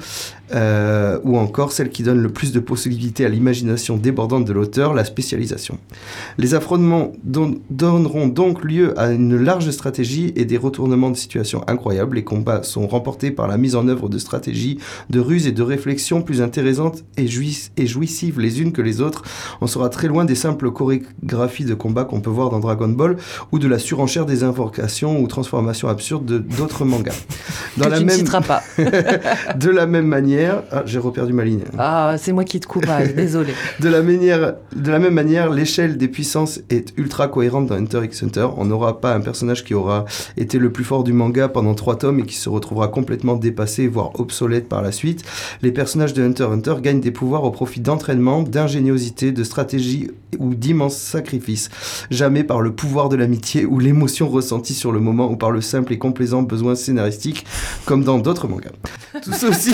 euh, 0.54 1.20
ou 1.24 1.38
encore 1.38 1.72
celle 1.72 1.90
qui 1.90 2.04
donne 2.04 2.22
le 2.22 2.30
plus 2.30 2.52
de 2.52 2.60
possibilités 2.60 3.26
à 3.26 3.30
l'imagination 3.30 3.98
débordante 3.98 4.46
de 4.46 4.54
l'auteur, 4.54 4.94
la 4.94 5.06
spécialisation. 5.06 5.78
Les 6.38 6.54
affrontements 6.56 7.12
don- 7.24 7.60
donneront 7.70 8.28
donc 8.28 8.64
lieu 8.64 8.98
à 9.00 9.12
une 9.12 9.36
large 9.38 9.70
stratégie 9.72 10.34
et 10.36 10.46
des 10.46 10.58
retournements 10.58 11.10
de 11.12 11.18
situation 11.18 11.64
incroyables. 11.68 12.16
Les 12.16 12.24
combats 12.24 12.64
sont 12.64 12.88
remportés 12.88 13.32
par 13.32 13.48
la 13.48 13.58
mise 13.58 13.76
en 13.76 13.88
œuvre 13.88 14.10
de 14.10 14.18
stratégies, 14.18 14.80
de 15.10 15.20
ruses 15.20 15.48
et 15.48 15.52
de 15.52 15.62
réflexions 15.64 16.22
plus 16.22 16.42
intéressantes 16.42 17.04
et, 17.18 17.26
jouiss- 17.28 17.72
et 17.78 17.86
jouissives 17.88 18.40
les 18.40 18.62
unes 18.62 18.72
que 18.72 18.82
les 18.82 19.02
autres. 19.02 19.24
On 19.62 19.68
sera 19.68 19.90
très 19.90 20.08
loin 20.08 20.26
des 20.26 20.36
simples 20.36 20.72
chorégraphies 20.72 21.66
de 21.66 21.74
combat 21.74 22.04
qu'on 22.06 22.22
peut 22.22 22.30
voir 22.30 22.50
dans 22.50 22.60
Dragon 22.60 22.90
Ball 22.90 23.18
ou 23.52 23.60
de 23.60 23.68
la 23.68 23.80
surenchère 23.80 24.26
des 24.26 24.44
invocations 24.44 25.20
ou 25.22 25.28
transformations 25.28 25.88
absurdes 25.90 26.26
de- 26.26 26.38
d'autres 26.40 26.86
mangas. 26.86 27.14
Dans 27.78 27.86
que 27.86 27.90
la 27.92 27.98
tu 27.98 28.04
ne 28.04 28.08
même, 28.10 28.18
citeras 28.18 28.42
pas. 28.42 28.64
de 29.56 29.70
la 29.70 29.86
même 29.86 30.08
manière, 30.08 30.39
ah, 30.48 30.84
j'ai 30.86 31.00
reperdu 31.00 31.34
ma 31.34 31.44
ligne. 31.44 31.64
Ah, 31.78 32.16
c'est 32.18 32.32
moi 32.32 32.44
qui 32.44 32.60
te 32.60 32.68
coupe, 32.68 32.86
ah, 32.88 33.06
désolé. 33.06 33.54
De 33.80 33.90
la, 33.90 34.02
manière, 34.02 34.56
de 34.76 34.92
la 34.92 35.00
même 35.00 35.14
manière, 35.14 35.50
l'échelle 35.50 35.98
des 35.98 36.08
puissances 36.08 36.60
est 36.70 36.94
ultra 36.98 37.28
cohérente 37.28 37.68
dans 37.68 37.76
Hunter 37.76 38.02
x 38.04 38.24
Hunter. 38.24 38.48
On 38.58 38.66
n'aura 38.66 39.00
pas 39.00 39.14
un 39.14 39.22
personnage 39.22 39.64
qui 39.64 39.74
aura 39.74 40.06
été 40.38 40.58
le 40.58 40.72
plus 40.72 40.84
fort 40.84 41.04
du 41.04 41.14
manga 41.14 41.48
pendant 41.48 41.74
trois 41.74 41.98
tomes 41.98 42.20
et 42.20 42.24
qui 42.24 42.36
se 42.36 42.50
retrouvera 42.50 42.88
complètement 42.88 43.36
dépassé, 43.36 43.88
voire 43.88 44.20
obsolète 44.20 44.68
par 44.68 44.82
la 44.82 44.92
suite. 44.92 45.24
Les 45.62 45.72
personnages 45.72 46.14
de 46.14 46.24
Hunter 46.24 46.44
x 46.44 46.54
Hunter 46.54 46.76
gagnent 46.82 47.02
des 47.02 47.12
pouvoirs 47.12 47.44
au 47.44 47.52
profit 47.52 47.80
d'entraînement, 47.80 48.44
d'ingéniosité, 48.44 49.32
de 49.32 49.44
stratégie 49.44 50.10
ou 50.38 50.54
d'immenses 50.54 50.98
sacrifices. 50.98 51.70
Jamais 52.12 52.44
par 52.44 52.62
le 52.62 52.72
pouvoir 52.72 53.10
de 53.10 53.16
l'amitié 53.16 53.66
ou 53.66 53.80
l'émotion 53.80 54.30
ressentie 54.30 54.74
sur 54.74 54.92
le 54.92 55.00
moment 55.00 55.30
ou 55.32 55.36
par 55.36 55.52
le 55.52 55.62
simple 55.62 55.94
et 55.94 55.98
complaisant 55.98 56.44
besoin 56.44 56.76
scénaristique 56.76 57.46
comme 57.86 58.04
dans 58.04 58.20
d'autres 58.20 58.48
mangas. 58.48 58.72
Tout 59.24 59.34
ceci 59.34 59.74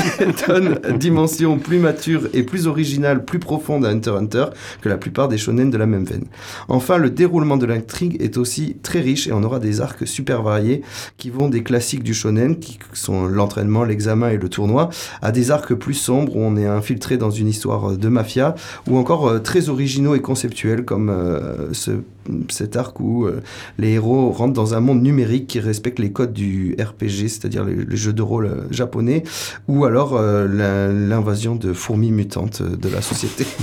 dimension 0.98 1.57
plus 1.57 1.80
mature 1.80 2.28
et 2.34 2.44
plus 2.44 2.68
originale, 2.68 3.25
plus 3.25 3.40
profonde 3.40 3.86
à 3.86 3.90
Hunter 3.90 4.12
Hunter 4.12 4.46
que 4.81 4.90
la 4.90 4.98
plupart 4.98 5.28
des 5.28 5.38
shonen 5.38 5.69
de 5.69 5.78
la 5.78 5.86
même 5.86 6.06
veine. 6.06 6.25
Enfin, 6.68 6.98
le 6.98 7.10
déroulement 7.10 7.57
de 7.57 7.66
l'intrigue 7.66 8.22
est 8.22 8.38
aussi 8.38 8.78
très 8.81 9.02
riche 9.02 9.28
et 9.28 9.34
on 9.34 9.44
aura 9.44 9.60
des 9.60 9.81
arcs 9.81 10.07
super 10.07 10.42
variés 10.42 10.81
qui 11.18 11.30
vont 11.30 11.50
des 11.50 11.63
classiques 11.63 12.04
du 12.04 12.13
shonen, 12.13 12.60
qui 12.60 12.80
sont 12.94 13.25
l'entraînement, 13.25 13.84
l'examen 13.84 14.30
et 14.30 14.38
le 14.38 14.50
tournoi, 14.50 14.90
à 15.22 15.31
des 15.31 15.52
arcs 15.52 15.74
plus 15.74 15.94
sombres 15.94 16.36
où 16.36 16.40
on 16.40 16.57
est 16.57 16.66
infiltré 16.66 17.18
dans 17.18 17.31
une 17.31 17.48
histoire 17.48 17.98
de 17.98 18.10
mafia, 18.10 18.56
ou 18.88 18.98
encore 18.98 19.28
euh, 19.28 19.40
très 19.40 19.69
originaux 19.69 20.16
et 20.16 20.22
conceptuels 20.22 20.86
comme 20.86 21.10
euh, 21.10 21.74
ce, 21.74 21.92
cet 22.50 22.75
arc 22.75 23.00
où 23.00 23.25
euh, 23.25 23.42
les 23.77 23.94
héros 23.94 24.31
rentrent 24.31 24.54
dans 24.54 24.74
un 24.74 24.80
monde 24.80 25.01
numérique 25.01 25.48
qui 25.48 25.60
respecte 25.60 26.00
les 26.00 26.12
codes 26.12 26.33
du 26.33 26.75
RPG, 26.80 27.27
c'est-à-dire 27.27 27.63
les, 27.63 27.75
les 27.75 27.98
jeux 27.98 28.13
de 28.13 28.22
rôle 28.22 28.45
euh, 28.45 28.62
japonais, 28.72 29.24
ou 29.68 29.86
alors 29.86 30.16
euh, 30.16 30.48
l'invasion 31.07 31.56
de 31.56 31.74
fourmis 31.74 32.12
mutantes 32.12 32.62
de 32.62 32.89
la 32.89 33.01
société. 33.01 33.45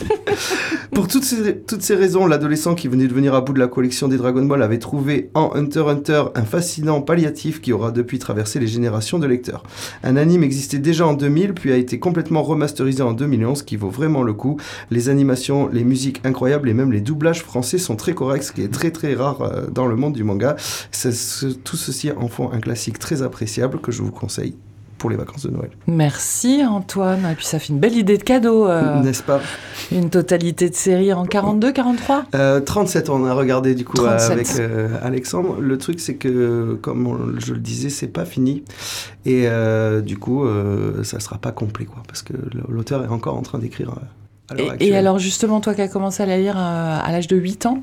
Pour 0.94 1.08
toutes 1.08 1.24
ces, 1.24 1.56
toutes 1.56 1.80
ces 1.80 1.94
raisons, 1.94 2.26
l'adolescent 2.26 2.74
qui 2.74 2.86
venait 2.86 3.06
de 3.06 3.14
venir 3.14 3.34
à 3.34 3.40
bout 3.40 3.54
de 3.54 3.58
la 3.58 3.66
collection 3.66 4.08
des 4.08 4.18
Dragon 4.18 4.44
Ball 4.44 4.62
avait 4.62 4.78
trouvé 4.78 5.30
en 5.32 5.50
Hunter 5.54 5.84
Hunter 5.88 6.24
un 6.34 6.44
fascinant 6.44 7.00
palliatif 7.00 7.62
qui 7.62 7.72
aura 7.72 7.92
depuis 7.92 8.18
traversé 8.18 8.60
les 8.60 8.66
générations 8.66 9.18
de 9.18 9.26
lecteurs. 9.26 9.62
Un 10.04 10.16
anime 10.16 10.42
existait 10.42 10.78
déjà 10.78 11.06
en 11.06 11.14
2000, 11.14 11.54
puis 11.54 11.72
a 11.72 11.76
été 11.76 11.98
complètement 11.98 12.42
remasterisé 12.42 13.02
en 13.02 13.14
2011, 13.14 13.62
qui 13.62 13.76
vaut 13.76 13.88
vraiment 13.88 14.22
le 14.22 14.34
coup. 14.34 14.58
Les 14.90 15.08
animations, 15.08 15.66
les 15.72 15.84
musiques 15.84 16.20
incroyables 16.24 16.68
et 16.68 16.74
même 16.74 16.92
les 16.92 17.00
doublages 17.00 17.42
français 17.42 17.78
sont 17.78 17.96
très 17.96 18.12
corrects, 18.12 18.51
ce 18.52 18.54
qui 18.54 18.62
est 18.62 18.68
très 18.72 18.90
très 18.90 19.14
rare 19.14 19.40
euh, 19.40 19.66
dans 19.70 19.86
le 19.86 19.96
monde 19.96 20.12
du 20.12 20.24
manga. 20.24 20.56
Ce- 20.92 21.46
tout 21.52 21.76
ceci 21.76 22.10
en 22.12 22.28
font 22.28 22.52
un 22.52 22.60
classique 22.60 22.98
très 22.98 23.22
appréciable 23.22 23.80
que 23.80 23.90
je 23.90 24.02
vous 24.02 24.10
conseille 24.10 24.54
pour 24.98 25.08
les 25.10 25.16
vacances 25.16 25.44
de 25.46 25.50
Noël. 25.50 25.70
Merci 25.88 26.62
Antoine. 26.64 27.26
Et 27.32 27.34
puis 27.34 27.44
ça 27.46 27.58
fait 27.58 27.70
une 27.72 27.78
belle 27.80 27.96
idée 27.96 28.18
de 28.18 28.22
cadeau. 28.22 28.68
euh, 28.68 29.00
N'est-ce 29.00 29.22
pas? 29.22 29.40
une 29.90 30.10
totalité 30.10 30.68
de 30.70 30.74
séries 30.74 31.12
en 31.12 31.24
42, 31.24 31.72
43 31.72 32.24
Euh, 32.34 32.60
37, 32.60 33.08
on 33.10 33.24
a 33.24 33.32
regardé 33.34 33.74
du 33.74 33.84
coup 33.84 33.98
euh, 34.00 34.16
37. 34.18 34.30
avec 34.30 34.48
euh, 34.60 34.88
Alexandre. 35.02 35.56
Le 35.60 35.76
truc, 35.78 35.98
c'est 35.98 36.14
que, 36.14 36.78
comme 36.82 37.06
on- 37.06 37.40
je 37.40 37.54
le 37.54 37.58
disais, 37.58 37.88
c'est 37.88 38.06
pas 38.06 38.24
fini. 38.26 38.62
Et 39.24 39.46
du 40.04 40.18
coup, 40.18 40.44
ça 41.04 41.20
sera 41.20 41.38
pas 41.38 41.52
complet, 41.52 41.84
quoi. 41.86 42.02
Parce 42.06 42.22
que 42.22 42.34
l'auteur 42.68 43.02
est 43.04 43.08
encore 43.08 43.36
en 43.36 43.42
train 43.42 43.58
d'écrire 43.58 43.94
et, 44.58 44.88
et 44.88 44.96
alors 44.96 45.18
justement, 45.18 45.60
toi 45.60 45.72
qui 45.74 45.80
as 45.80 45.88
commencé 45.88 46.22
à 46.22 46.26
la 46.26 46.36
lire 46.36 46.56
à 46.58 47.10
l'âge 47.10 47.26
de 47.26 47.36
8 47.36 47.64
ans, 47.66 47.82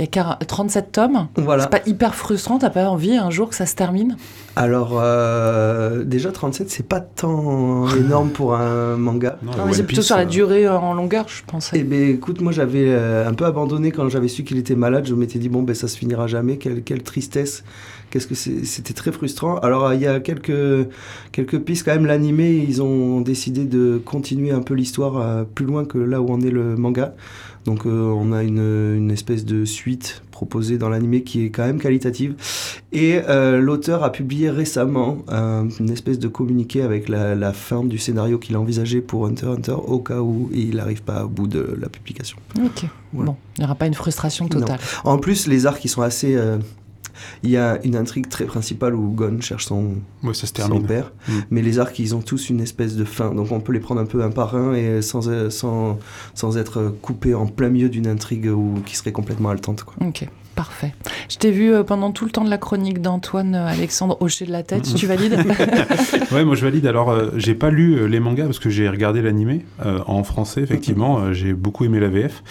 il 0.00 0.04
y 0.04 0.08
a 0.08 0.10
40 0.10 0.46
37 0.46 0.92
tomes. 0.92 1.28
Voilà. 1.36 1.64
C'est 1.64 1.70
pas 1.70 1.82
hyper 1.86 2.14
frustrant, 2.14 2.58
t'as 2.58 2.70
pas 2.70 2.88
envie 2.88 3.16
un 3.16 3.28
jour 3.28 3.50
que 3.50 3.54
ça 3.54 3.66
se 3.66 3.74
termine? 3.74 4.16
Alors, 4.56 4.92
euh, 4.94 6.04
déjà, 6.04 6.32
37, 6.32 6.70
c'est 6.70 6.86
pas 6.86 7.00
tant 7.00 7.86
énorme 7.96 8.30
pour 8.30 8.54
un 8.54 8.96
manga. 8.96 9.38
Non, 9.42 9.52
mais 9.66 9.74
c'est 9.74 9.84
plutôt 9.84 10.00
sur 10.00 10.16
la 10.16 10.22
euh, 10.22 10.26
durée 10.26 10.66
euh, 10.66 10.78
en 10.78 10.94
longueur, 10.94 11.26
je 11.28 11.42
pensais. 11.46 11.78
Eh 11.78 11.84
ben, 11.84 12.14
écoute, 12.14 12.40
moi 12.40 12.50
j'avais 12.50 12.86
euh, 12.86 13.28
un 13.28 13.34
peu 13.34 13.44
abandonné 13.44 13.92
quand 13.92 14.08
j'avais 14.08 14.28
su 14.28 14.42
qu'il 14.42 14.56
était 14.56 14.74
malade. 14.74 15.06
Je 15.06 15.14
m'étais 15.14 15.38
dit, 15.38 15.50
bon, 15.50 15.62
ben 15.62 15.74
ça 15.74 15.86
se 15.86 15.98
finira 15.98 16.26
jamais. 16.26 16.56
Quelle, 16.56 16.82
quelle 16.82 17.02
tristesse. 17.02 17.62
Qu'est-ce 18.10 18.26
que 18.26 18.34
C'était 18.34 18.92
très 18.92 19.12
frustrant. 19.12 19.58
Alors, 19.58 19.94
il 19.94 20.00
y 20.00 20.06
a 20.06 20.18
quelques, 20.18 20.88
quelques 21.30 21.60
pistes 21.60 21.84
quand 21.84 21.92
même. 21.92 22.06
L'animé, 22.06 22.64
ils 22.68 22.82
ont 22.82 23.20
décidé 23.20 23.64
de 23.64 24.02
continuer 24.04 24.50
un 24.50 24.62
peu 24.62 24.74
l'histoire 24.74 25.18
euh, 25.18 25.44
plus 25.44 25.64
loin 25.64 25.84
que 25.84 25.98
là 25.98 26.20
où 26.20 26.28
en 26.32 26.40
est 26.40 26.50
le 26.50 26.74
manga. 26.76 27.14
Donc, 27.66 27.86
euh, 27.86 27.90
on 27.90 28.32
a 28.32 28.42
une, 28.42 28.96
une 28.96 29.10
espèce 29.10 29.44
de 29.44 29.64
suite 29.64 30.22
proposée 30.30 30.78
dans 30.78 30.88
l'animé 30.88 31.22
qui 31.22 31.44
est 31.44 31.50
quand 31.50 31.66
même 31.66 31.78
qualitative. 31.78 32.34
Et 32.92 33.20
euh, 33.28 33.60
l'auteur 33.60 34.02
a 34.02 34.10
publié 34.10 34.48
récemment 34.48 35.18
euh, 35.30 35.64
une 35.78 35.90
espèce 35.90 36.18
de 36.18 36.28
communiqué 36.28 36.80
avec 36.82 37.08
la, 37.08 37.34
la 37.34 37.52
fin 37.52 37.84
du 37.84 37.98
scénario 37.98 38.38
qu'il 38.38 38.56
a 38.56 38.60
envisagé 38.60 39.02
pour 39.02 39.26
Hunter 39.26 39.46
Hunter 39.46 39.76
au 39.86 39.98
cas 39.98 40.20
où 40.20 40.48
il 40.52 40.76
n'arrive 40.76 41.02
pas 41.02 41.26
au 41.26 41.28
bout 41.28 41.46
de 41.46 41.76
la 41.78 41.88
publication. 41.88 42.38
Ok. 42.64 42.86
Voilà. 43.12 43.32
Bon, 43.32 43.36
il 43.56 43.60
n'y 43.60 43.64
aura 43.66 43.74
pas 43.74 43.86
une 43.86 43.94
frustration 43.94 44.48
totale. 44.48 44.78
En 45.04 45.18
plus, 45.18 45.46
les 45.46 45.66
arcs, 45.66 45.84
ils 45.84 45.88
sont 45.88 46.02
assez... 46.02 46.38
Il 47.42 47.50
y 47.50 47.56
a 47.56 47.78
une 47.84 47.96
intrigue 47.96 48.28
très 48.28 48.44
principale 48.44 48.94
où 48.94 49.10
Gon 49.12 49.40
cherche 49.40 49.66
son, 49.66 49.94
Ouais, 50.22 50.34
ça 50.34 50.42
se 50.42 50.48
son 50.48 50.52
termine. 50.54 50.86
père, 50.86 51.12
Mm. 51.28 51.32
mais 51.50 51.62
les 51.62 51.78
arcs, 51.78 51.98
ils 51.98 52.14
ont 52.14 52.20
tous 52.22 52.50
une 52.50 52.60
espèce 52.60 52.96
de 52.96 53.04
fin, 53.04 53.34
donc 53.34 53.50
on 53.52 53.60
peut 53.60 53.72
les 53.72 53.80
prendre 53.80 54.00
un 54.00 54.06
peu 54.06 54.22
un 54.22 54.30
par 54.30 54.54
un 54.56 54.74
et 54.74 55.02
sans, 55.02 55.28
sans, 55.50 55.98
sans 56.34 56.56
être 56.58 56.94
coupé 57.02 57.34
en 57.34 57.46
plein 57.46 57.68
milieu 57.68 57.88
d'une 57.88 58.06
intrigue 58.06 58.46
ou 58.46 58.74
qui 58.86 58.96
serait 58.96 59.12
complètement 59.12 59.50
haletante. 59.50 59.84
Quoi. 59.84 59.94
Ok, 60.06 60.26
parfait. 60.60 60.92
Je 61.30 61.38
t'ai 61.38 61.52
vu 61.52 61.72
euh, 61.72 61.84
pendant 61.84 62.12
tout 62.12 62.26
le 62.26 62.30
temps 62.30 62.44
de 62.44 62.50
la 62.50 62.58
chronique 62.58 63.00
d'Antoine 63.00 63.54
euh, 63.54 63.66
Alexandre 63.66 64.18
hocher 64.20 64.44
de 64.44 64.52
la 64.52 64.62
tête. 64.62 64.94
Tu 64.94 65.06
valides 65.06 65.38
Ouais, 66.32 66.44
moi 66.44 66.54
je 66.54 66.62
valide. 66.66 66.86
Alors, 66.86 67.10
euh, 67.10 67.30
j'ai 67.36 67.54
pas 67.54 67.70
lu 67.70 68.06
les 68.06 68.20
mangas 68.20 68.44
parce 68.44 68.58
que 68.58 68.68
j'ai 68.68 68.86
regardé 68.86 69.22
l'animé 69.22 69.64
euh, 69.86 70.00
en 70.06 70.22
français, 70.22 70.60
effectivement. 70.60 71.18
Euh, 71.18 71.32
j'ai 71.32 71.54
beaucoup 71.54 71.86
aimé 71.86 71.98
la 71.98 72.08
VF. 72.08 72.42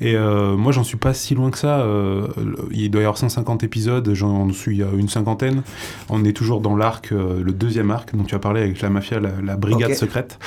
Et 0.00 0.14
euh, 0.14 0.56
moi, 0.56 0.70
j'en 0.70 0.84
suis 0.84 0.96
pas 0.96 1.12
si 1.12 1.34
loin 1.34 1.50
que 1.50 1.58
ça. 1.58 1.80
Euh, 1.80 2.28
il 2.70 2.88
doit 2.88 3.00
y 3.00 3.04
avoir 3.04 3.18
150 3.18 3.64
épisodes, 3.64 4.08
j'en 4.14 4.52
suis 4.52 4.84
à 4.84 4.86
une 4.96 5.08
cinquantaine. 5.08 5.62
On 6.08 6.24
est 6.24 6.36
toujours 6.36 6.60
dans 6.60 6.76
l'arc, 6.76 7.10
euh, 7.10 7.42
le 7.42 7.52
deuxième 7.52 7.90
arc 7.90 8.14
dont 8.14 8.22
tu 8.22 8.36
as 8.36 8.38
parlé 8.38 8.62
avec 8.62 8.80
la 8.80 8.90
mafia, 8.90 9.18
la, 9.18 9.30
la 9.42 9.56
brigade 9.56 9.94
secrète. 9.94 10.38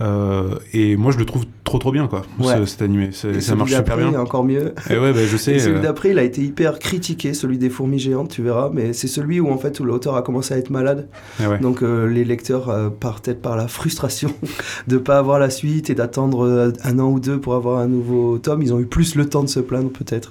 Euh, 0.00 0.56
et 0.72 0.96
moi, 0.96 1.10
je 1.12 1.18
le 1.18 1.24
trouve 1.24 1.44
trop 1.64 1.78
trop 1.78 1.90
bien, 1.90 2.06
quoi, 2.06 2.22
Ouais. 2.38 2.58
ce- 2.58 2.66
cet 2.66 2.82
animé. 2.82 3.10
Et 3.34 3.40
Ça 3.40 3.54
marche 3.56 3.74
super 3.74 3.96
bien. 3.96 4.14
encore 4.20 4.44
mieux. 4.44 4.74
Et 4.90 4.98
ouais, 4.98 5.12
bah, 5.12 5.20
je 5.26 5.36
sais. 5.36 5.54
Et 5.54 5.58
celui 5.58 5.78
euh, 5.78 5.82
d'après, 5.82 6.10
il 6.10 6.18
a 6.18 6.22
été 6.22 6.42
hyper 6.42 6.78
critiqué, 6.78 7.34
celui 7.34 7.58
des 7.58 7.70
fourmis 7.70 7.98
géantes, 7.98 8.30
tu 8.30 8.42
verras, 8.42 8.70
mais 8.72 8.92
c'est 8.92 9.08
celui 9.08 9.40
où 9.40 9.48
en 9.50 9.56
fait 9.58 9.80
où 9.80 9.84
l'auteur 9.84 10.14
a 10.16 10.22
commencé 10.22 10.54
à 10.54 10.58
être 10.58 10.70
malade. 10.70 11.08
ouais. 11.40 11.58
Donc 11.58 11.82
euh, 11.82 12.06
les 12.06 12.24
lecteurs 12.24 12.92
partent 13.00 13.24
peut-être 13.24 13.40
par 13.42 13.56
la 13.56 13.68
frustration 13.68 14.32
de 14.86 14.96
pas 14.98 15.18
avoir 15.18 15.38
la 15.38 15.50
suite 15.50 15.90
et 15.90 15.94
d'attendre 15.94 16.72
un 16.84 16.98
an 16.98 17.08
ou 17.10 17.18
deux 17.18 17.40
pour 17.40 17.54
avoir 17.54 17.78
un 17.80 17.88
nouveau 17.88 18.38
tome. 18.38 18.62
Ils 18.62 18.72
ont 18.74 18.80
eu 18.80 18.86
plus 18.86 19.14
le 19.16 19.26
temps 19.28 19.42
de 19.42 19.48
se 19.48 19.60
plaindre 19.60 19.90
peut-être. 19.90 20.30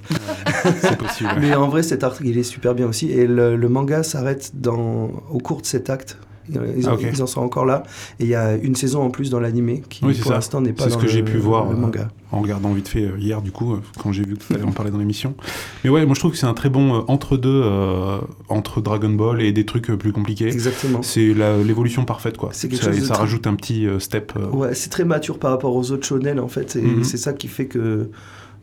c'est 0.80 0.96
possible. 0.96 1.30
Mais 1.40 1.54
en 1.54 1.68
vrai, 1.68 1.82
cet 1.82 2.04
article, 2.04 2.28
il 2.28 2.38
est 2.38 2.42
super 2.44 2.74
bien 2.74 2.86
aussi. 2.86 3.10
Et 3.10 3.26
le, 3.26 3.56
le 3.56 3.68
manga 3.68 4.02
s'arrête 4.02 4.52
dans 4.54 5.10
au 5.30 5.38
cours 5.38 5.60
de 5.60 5.66
cet 5.66 5.90
acte. 5.90 6.18
Ils, 6.48 6.88
en- 6.88 6.92
Ah, 6.94 6.96
ils 7.12 7.22
en 7.22 7.26
sont 7.26 7.40
encore 7.40 7.64
là. 7.66 7.82
Et 8.20 8.24
il 8.24 8.28
y 8.30 8.34
a 8.34 8.54
une 8.54 8.76
saison 8.76 9.02
en 9.02 9.10
plus 9.10 9.30
dans 9.30 9.40
l'animé 9.40 9.82
qui, 9.88 10.04
Oui, 10.04 10.14
pour 10.14 10.32
l'instant, 10.32 10.60
n'est 10.60 10.72
pas 10.72 10.84
C'est 10.84 10.90
ce 10.90 10.94
dans 10.94 11.00
que 11.00 11.08
j'ai 11.08 11.22
pu 11.22 11.38
voir, 11.38 11.64
le 11.66 11.72
euh, 11.74 11.78
manga. 11.78 12.08
en 12.32 12.40
regardant 12.40 12.72
vite 12.72 12.88
fait 12.88 13.02
euh, 13.04 13.18
hier, 13.18 13.42
du 13.42 13.50
coup, 13.52 13.74
euh, 13.74 13.80
quand 14.00 14.12
j'ai 14.12 14.22
vu 14.24 14.36
que 14.36 14.44
tu 14.44 14.54
allais 14.54 14.62
en 14.64 14.70
parler 14.72 14.90
dans 14.90 14.98
l'émission. 14.98 15.34
Mais 15.84 15.90
ouais, 15.90 16.04
moi 16.06 16.14
je 16.14 16.20
trouve 16.20 16.32
que 16.32 16.38
c'est 16.38 16.46
un 16.46 16.54
très 16.54 16.68
bon 16.70 16.94
euh, 16.94 17.00
entre-deux 17.08 17.62
euh, 17.64 18.18
entre 18.48 18.80
Dragon 18.80 19.10
Ball 19.10 19.42
et 19.42 19.52
des 19.52 19.66
trucs 19.66 19.90
euh, 19.90 19.96
plus 19.96 20.12
compliqués. 20.12 20.46
Exactement. 20.48 21.02
C'est 21.02 21.34
l'évolution 21.34 22.04
parfaite, 22.04 22.36
quoi. 22.36 22.50
C'est 22.52 22.68
quelque 22.68 22.84
ça, 22.84 22.92
chose 22.92 23.06
ça 23.06 23.14
rajoute 23.14 23.46
un 23.46 23.54
petit 23.54 23.86
euh, 23.86 23.98
step. 23.98 24.32
euh, 24.36 24.48
Ouais, 24.50 24.74
c'est 24.74 24.90
très 24.90 25.04
mature 25.04 25.38
par 25.38 25.50
rapport 25.50 25.74
aux 25.74 25.90
autres 25.90 26.06
shonen 26.06 26.38
en 26.40 26.48
fait, 26.48 26.76
et 26.76 26.82
Mhm. 26.82 27.04
c'est 27.04 27.16
ça 27.16 27.32
qui 27.32 27.48
fait 27.48 27.66
que, 27.66 28.08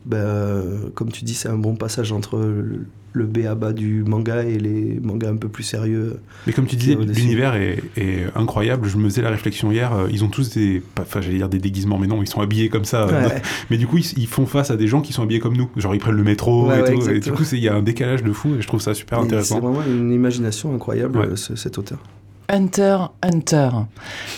ben, 0.06 0.16
euh, 0.18 0.78
comme 0.94 1.10
tu 1.10 1.24
dis, 1.24 1.34
c'est 1.34 1.48
un 1.48 1.56
bon 1.58 1.76
passage 1.76 2.12
entre 2.12 2.38
le, 2.38 2.86
le 3.12 3.24
B 3.26 3.46
à 3.46 3.54
bas 3.54 3.72
du 3.72 4.02
manga 4.04 4.42
et 4.42 4.58
les 4.58 4.98
mangas 5.02 5.30
un 5.30 5.36
peu 5.36 5.48
plus 5.48 5.62
sérieux. 5.62 6.18
Mais 6.46 6.52
comme 6.52 6.66
tu 6.66 6.76
disais, 6.76 6.94
l'univers 6.96 7.54
est, 7.54 7.82
est 7.96 8.24
incroyable. 8.34 8.88
Je 8.88 8.96
me 8.98 9.08
faisais 9.08 9.22
la 9.22 9.30
réflexion 9.30 9.70
hier. 9.72 9.92
euh, 9.94 10.08
ils 10.10 10.24
ont 10.24 10.28
tous 10.28 10.50
des, 10.54 10.82
enfin, 11.00 11.20
j'allais 11.20 11.36
dire 11.38 11.48
des 11.48 11.58
déguisements, 11.60 11.96
mais 11.98 12.06
non, 12.06 12.22
ils 12.22 12.26
sont 12.28 12.40
habillés 12.40 12.68
comme 12.68 12.84
ça. 12.84 13.06
Ouais. 13.06 13.40
Mais 13.70 13.76
du 13.78 13.86
coup, 13.86 13.98
ils, 13.98 14.18
ils 14.18 14.26
font 14.26 14.46
face 14.46 14.70
à 14.70 14.76
des 14.76 14.86
gens 14.88 15.00
qui 15.00 15.12
sont 15.12 15.22
habillés 15.22 15.40
comme 15.40 15.56
nous. 15.56 15.70
Genre, 15.76 15.94
ils 15.94 16.00
prennent 16.00 16.16
le 16.16 16.24
métro 16.24 16.68
Ouais, 16.68 16.80
et 16.80 16.82
ouais, 16.82 16.94
tout. 16.98 17.08
Et 17.10 17.20
du 17.20 17.32
coup, 17.32 17.44
il 17.52 17.58
y 17.60 17.68
a 17.68 17.74
un 17.74 17.82
décalage 17.82 18.22
de 18.22 18.32
fou. 18.32 18.54
Et 18.58 18.62
je 18.62 18.66
trouve 18.66 18.80
ça 18.80 18.94
super 18.94 19.18
Et 19.18 19.20
C'est 19.22 19.26
intéressant. 19.26 19.60
vraiment 19.60 19.82
une 19.86 20.10
imagination 20.12 20.74
incroyable, 20.74 21.36
ce- 21.38 21.54
cet 21.56 21.78
auteur. 21.78 21.98
Hunter 22.48 22.98
Hunter 23.22 23.70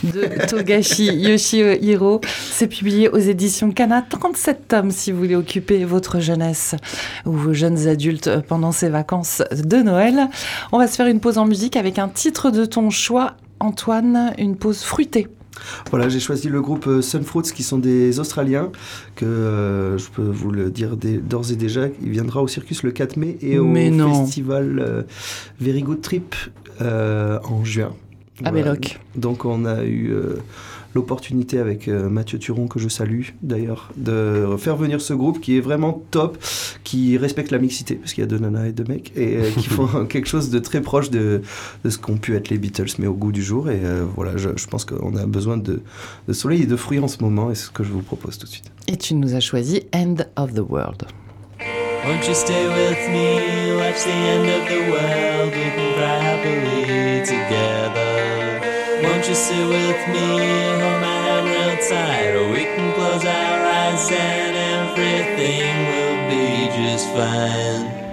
de 0.03 0.47
Togashi 0.47 1.07
Yoshihiro. 1.07 2.21
C'est 2.53 2.69
publié 2.69 3.09
aux 3.09 3.19
éditions 3.19 3.71
Kana. 3.73 4.03
37 4.03 4.69
tomes 4.69 4.91
si 4.91 5.13
vous 5.13 5.19
voulez 5.19 5.37
occuper 5.37 5.85
votre 5.85 6.21
jeunesse 6.21 6.75
ou 7.25 7.33
vos 7.33 7.53
jeunes 7.53 7.89
adultes 7.89 8.31
pendant 8.49 8.73
ces 8.73 8.89
vacances 8.89 9.43
de 9.53 9.79
Noël. 9.79 10.29
On 10.73 10.79
va 10.79 10.87
se 10.87 10.97
faire 10.97 11.07
une 11.07 11.21
pause 11.21 11.39
en 11.39 11.47
musique 11.47 11.77
avec 11.77 11.99
un 11.99 12.09
titre 12.09 12.51
de 12.51 12.65
ton 12.65 12.91
choix, 12.91 13.35
Antoine, 13.61 14.35
une 14.39 14.57
pause 14.57 14.83
fruitée. 14.83 15.29
Voilà, 15.91 16.09
j'ai 16.09 16.21
choisi 16.21 16.49
le 16.49 16.61
groupe 16.61 16.87
euh, 16.87 17.03
Sunfruits, 17.03 17.53
qui 17.55 17.63
sont 17.63 17.79
des 17.79 18.21
Australiens, 18.21 18.71
que 19.15 19.25
euh, 19.25 19.99
je 19.99 20.09
peux 20.11 20.23
vous 20.23 20.51
le 20.51 20.71
dire 20.71 20.97
d'ores 20.97 21.51
et 21.53 21.57
déjà, 21.57 21.87
il 22.03 22.11
viendra 22.11 22.43
au 22.43 22.49
Circus 22.49 22.83
le 22.83 22.93
4 22.93 23.17
mai 23.17 23.39
et 23.41 23.59
au 23.59 23.73
festival 23.75 24.79
euh, 24.79 25.03
Very 25.61 25.83
Good 25.83 26.01
Trip 26.01 26.35
euh, 26.81 27.39
en 27.45 27.65
juin. 27.65 27.93
À 28.45 28.51
Voilà. 28.51 28.73
Belloc. 28.73 29.01
Donc 29.15 29.45
on 29.45 29.65
a 29.65 29.85
eu 29.85 30.13
l'opportunité 30.97 31.59
avec 31.59 31.87
euh, 31.89 32.09
Mathieu 32.09 32.39
Turon, 32.39 32.67
que 32.67 32.81
je 32.81 32.89
salue 32.89 33.27
d'ailleurs, 33.43 33.91
de 33.97 34.47
faire 34.59 34.77
venir 34.77 35.01
ce 35.01 35.13
groupe 35.13 35.41
qui 35.41 35.57
est 35.57 35.61
vraiment 35.61 36.03
top, 36.11 36.39
qui 36.85 37.19
respecte 37.19 37.51
la 37.53 37.59
mixité, 37.59 37.95
parce 37.97 38.15
qu'il 38.15 38.23
y 38.23 38.25
a 38.25 38.29
deux 38.29 38.39
nanas 38.39 38.67
et 38.67 38.73
deux 38.73 38.85
mecs, 38.85 39.13
et 39.15 39.37
euh, 39.37 39.51
qui 39.51 39.69
font 39.69 40.07
quelque 40.09 40.27
chose 40.27 40.51
de 40.51 40.59
très 40.59 40.81
proche 40.81 41.11
de, 41.11 41.43
de 41.85 41.91
ce 41.91 41.99
qu'ont 41.99 42.17
pu 42.17 42.35
être 42.35 42.49
les 42.49 42.59
Beatles, 42.59 42.95
mais 42.99 43.07
au 43.07 43.15
goût 43.15 43.31
du 43.31 43.43
jour. 43.43 43.71
Et 43.71 43.81
euh, 43.85 44.05
voilà, 44.17 44.37
je, 44.37 44.49
je 44.57 44.67
pense 44.67 44.85
qu'on 44.85 45.15
a 45.17 45.27
besoin 45.27 45.59
de, 45.59 45.83
de 46.27 46.33
soleil 46.33 46.63
et 46.63 46.67
de 46.67 46.77
fruits 46.77 46.99
en 46.99 47.09
ce 47.09 47.23
moment, 47.23 47.51
et 47.51 47.55
c'est 47.55 47.67
ce 47.67 47.71
que 47.71 47.85
je 47.85 47.93
vous 47.93 48.03
propose 48.03 48.39
tout 48.39 48.47
de 48.47 48.53
suite. 48.53 48.73
Et 48.89 48.97
tu 48.97 49.15
nous 49.15 49.35
as 49.35 49.41
choisi 49.41 49.83
End 49.95 50.17
of 50.37 50.55
the 50.55 50.65
World. 50.67 51.05
Won't 52.07 52.27
you 52.27 52.35
stay 52.35 52.67
with 52.69 53.09
me? 53.11 53.77
Watch 53.77 54.05
the 54.05 54.11
end 54.11 54.49
of 54.49 54.69
the 54.69 54.91
world. 54.91 55.53
We 55.53 55.71
can 55.75 55.95
cry 55.95 56.19
happily 56.23 56.77
together. 56.83 56.86
You 59.29 59.35
sit 59.35 59.67
with 59.67 60.09
me? 60.09 60.21
Hold 60.21 61.01
my 61.03 61.19
hand 61.27 61.47
real 61.49 61.89
tight. 61.89 62.31
Or 62.37 62.49
we 62.49 62.63
can 62.63 62.95
close 62.95 63.25
our 63.25 63.61
eyes 63.67 64.09
and 64.13 64.57
everything 64.57 65.75
will 65.91 66.31
be 66.31 66.69
just 66.77 67.09
fine. 67.09 68.06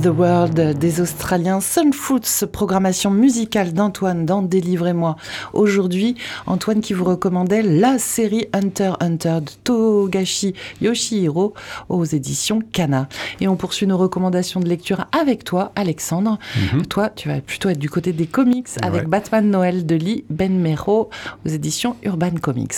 Of 0.00 0.14
the 0.14 0.18
World 0.18 0.78
des 0.78 1.00
Australiens 1.00 1.60
Sunfruits, 1.60 2.46
programmation 2.50 3.10
musicale 3.10 3.72
d'Antoine 3.72 4.24
dans 4.24 4.42
Délivrez-moi. 4.42 5.16
Aujourd'hui, 5.52 6.16
Antoine 6.46 6.80
qui 6.80 6.92
vous 6.92 7.04
recommandait 7.04 7.62
la 7.62 7.98
série 7.98 8.46
Hunter 8.52 8.92
Hunter 9.00 9.38
de 9.40 9.50
Togashi 9.64 10.54
Yoshihiro 10.80 11.54
aux 11.88 12.04
éditions 12.04 12.60
Kana. 12.72 13.08
Et 13.40 13.48
on 13.48 13.56
poursuit 13.56 13.86
nos 13.86 13.98
recommandations 13.98 14.60
de 14.60 14.68
lecture 14.68 15.06
avec 15.18 15.44
toi, 15.44 15.72
Alexandre. 15.76 16.38
Mhm. 16.74 16.86
Toi, 16.86 17.10
tu 17.10 17.28
vas 17.28 17.40
plutôt 17.40 17.68
être 17.68 17.78
du 17.78 17.90
côté 17.90 18.12
des 18.12 18.26
comics 18.26 18.68
avec 18.82 19.02
Ouais. 19.02 19.06
Batman 19.06 19.50
Noël 19.50 19.86
de 19.86 19.94
Lee 19.94 20.24
Benmero 20.30 21.10
aux 21.44 21.48
éditions 21.48 21.96
Urban 22.04 22.32
Comics. 22.40 22.74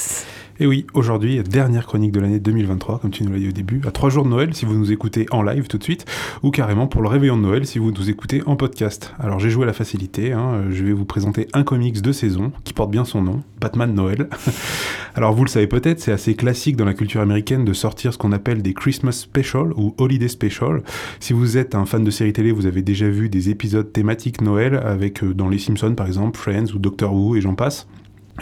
Et 0.60 0.66
oui, 0.66 0.86
aujourd'hui, 0.92 1.42
dernière 1.42 1.86
chronique 1.86 2.12
de 2.12 2.20
l'année 2.20 2.38
2023, 2.38 2.98
comme 2.98 3.10
tu 3.10 3.24
nous 3.24 3.32
l'as 3.32 3.38
dit 3.38 3.48
au 3.48 3.52
début, 3.52 3.80
à 3.86 3.90
trois 3.90 4.10
jours 4.10 4.24
de 4.24 4.28
Noël 4.28 4.54
si 4.54 4.66
vous 4.66 4.74
nous 4.74 4.92
écoutez 4.92 5.26
en 5.30 5.42
live 5.42 5.66
tout 5.66 5.78
de 5.78 5.82
suite, 5.82 6.04
ou 6.42 6.50
carrément 6.50 6.86
pour 6.86 7.00
le 7.00 7.08
réveillon 7.08 7.38
de 7.38 7.42
Noël 7.42 7.66
si 7.66 7.78
vous 7.78 7.90
nous 7.90 8.10
écoutez 8.10 8.42
en 8.44 8.54
podcast. 8.54 9.14
Alors 9.18 9.38
j'ai 9.38 9.48
joué 9.48 9.62
à 9.62 9.66
la 9.66 9.72
facilité, 9.72 10.32
hein, 10.32 10.64
je 10.70 10.84
vais 10.84 10.92
vous 10.92 11.06
présenter 11.06 11.48
un 11.54 11.62
comics 11.62 12.02
de 12.02 12.12
saison 12.12 12.52
qui 12.64 12.74
porte 12.74 12.90
bien 12.90 13.06
son 13.06 13.22
nom, 13.22 13.40
Batman 13.60 13.94
Noël. 13.94 14.28
Alors 15.14 15.32
vous 15.32 15.44
le 15.44 15.48
savez 15.48 15.66
peut-être, 15.66 16.00
c'est 16.00 16.12
assez 16.12 16.34
classique 16.34 16.76
dans 16.76 16.84
la 16.84 16.94
culture 16.94 17.22
américaine 17.22 17.64
de 17.64 17.72
sortir 17.72 18.12
ce 18.12 18.18
qu'on 18.18 18.32
appelle 18.32 18.60
des 18.60 18.74
Christmas 18.74 19.12
Special 19.12 19.72
ou 19.76 19.94
Holiday 19.96 20.28
Special. 20.28 20.82
Si 21.18 21.32
vous 21.32 21.56
êtes 21.56 21.74
un 21.74 21.86
fan 21.86 22.04
de 22.04 22.10
séries 22.10 22.32
télé, 22.34 22.52
vous 22.52 22.66
avez 22.66 22.82
déjà 22.82 23.08
vu 23.08 23.30
des 23.30 23.48
épisodes 23.48 23.90
thématiques 23.90 24.42
Noël 24.42 24.76
avec 24.76 25.24
euh, 25.24 25.32
dans 25.32 25.48
Les 25.48 25.58
Simpsons 25.58 25.94
par 25.94 26.06
exemple, 26.06 26.38
Friends 26.38 26.72
ou 26.74 26.78
Doctor 26.78 27.14
Who 27.14 27.36
et 27.36 27.40
j'en 27.40 27.54
passe. 27.54 27.86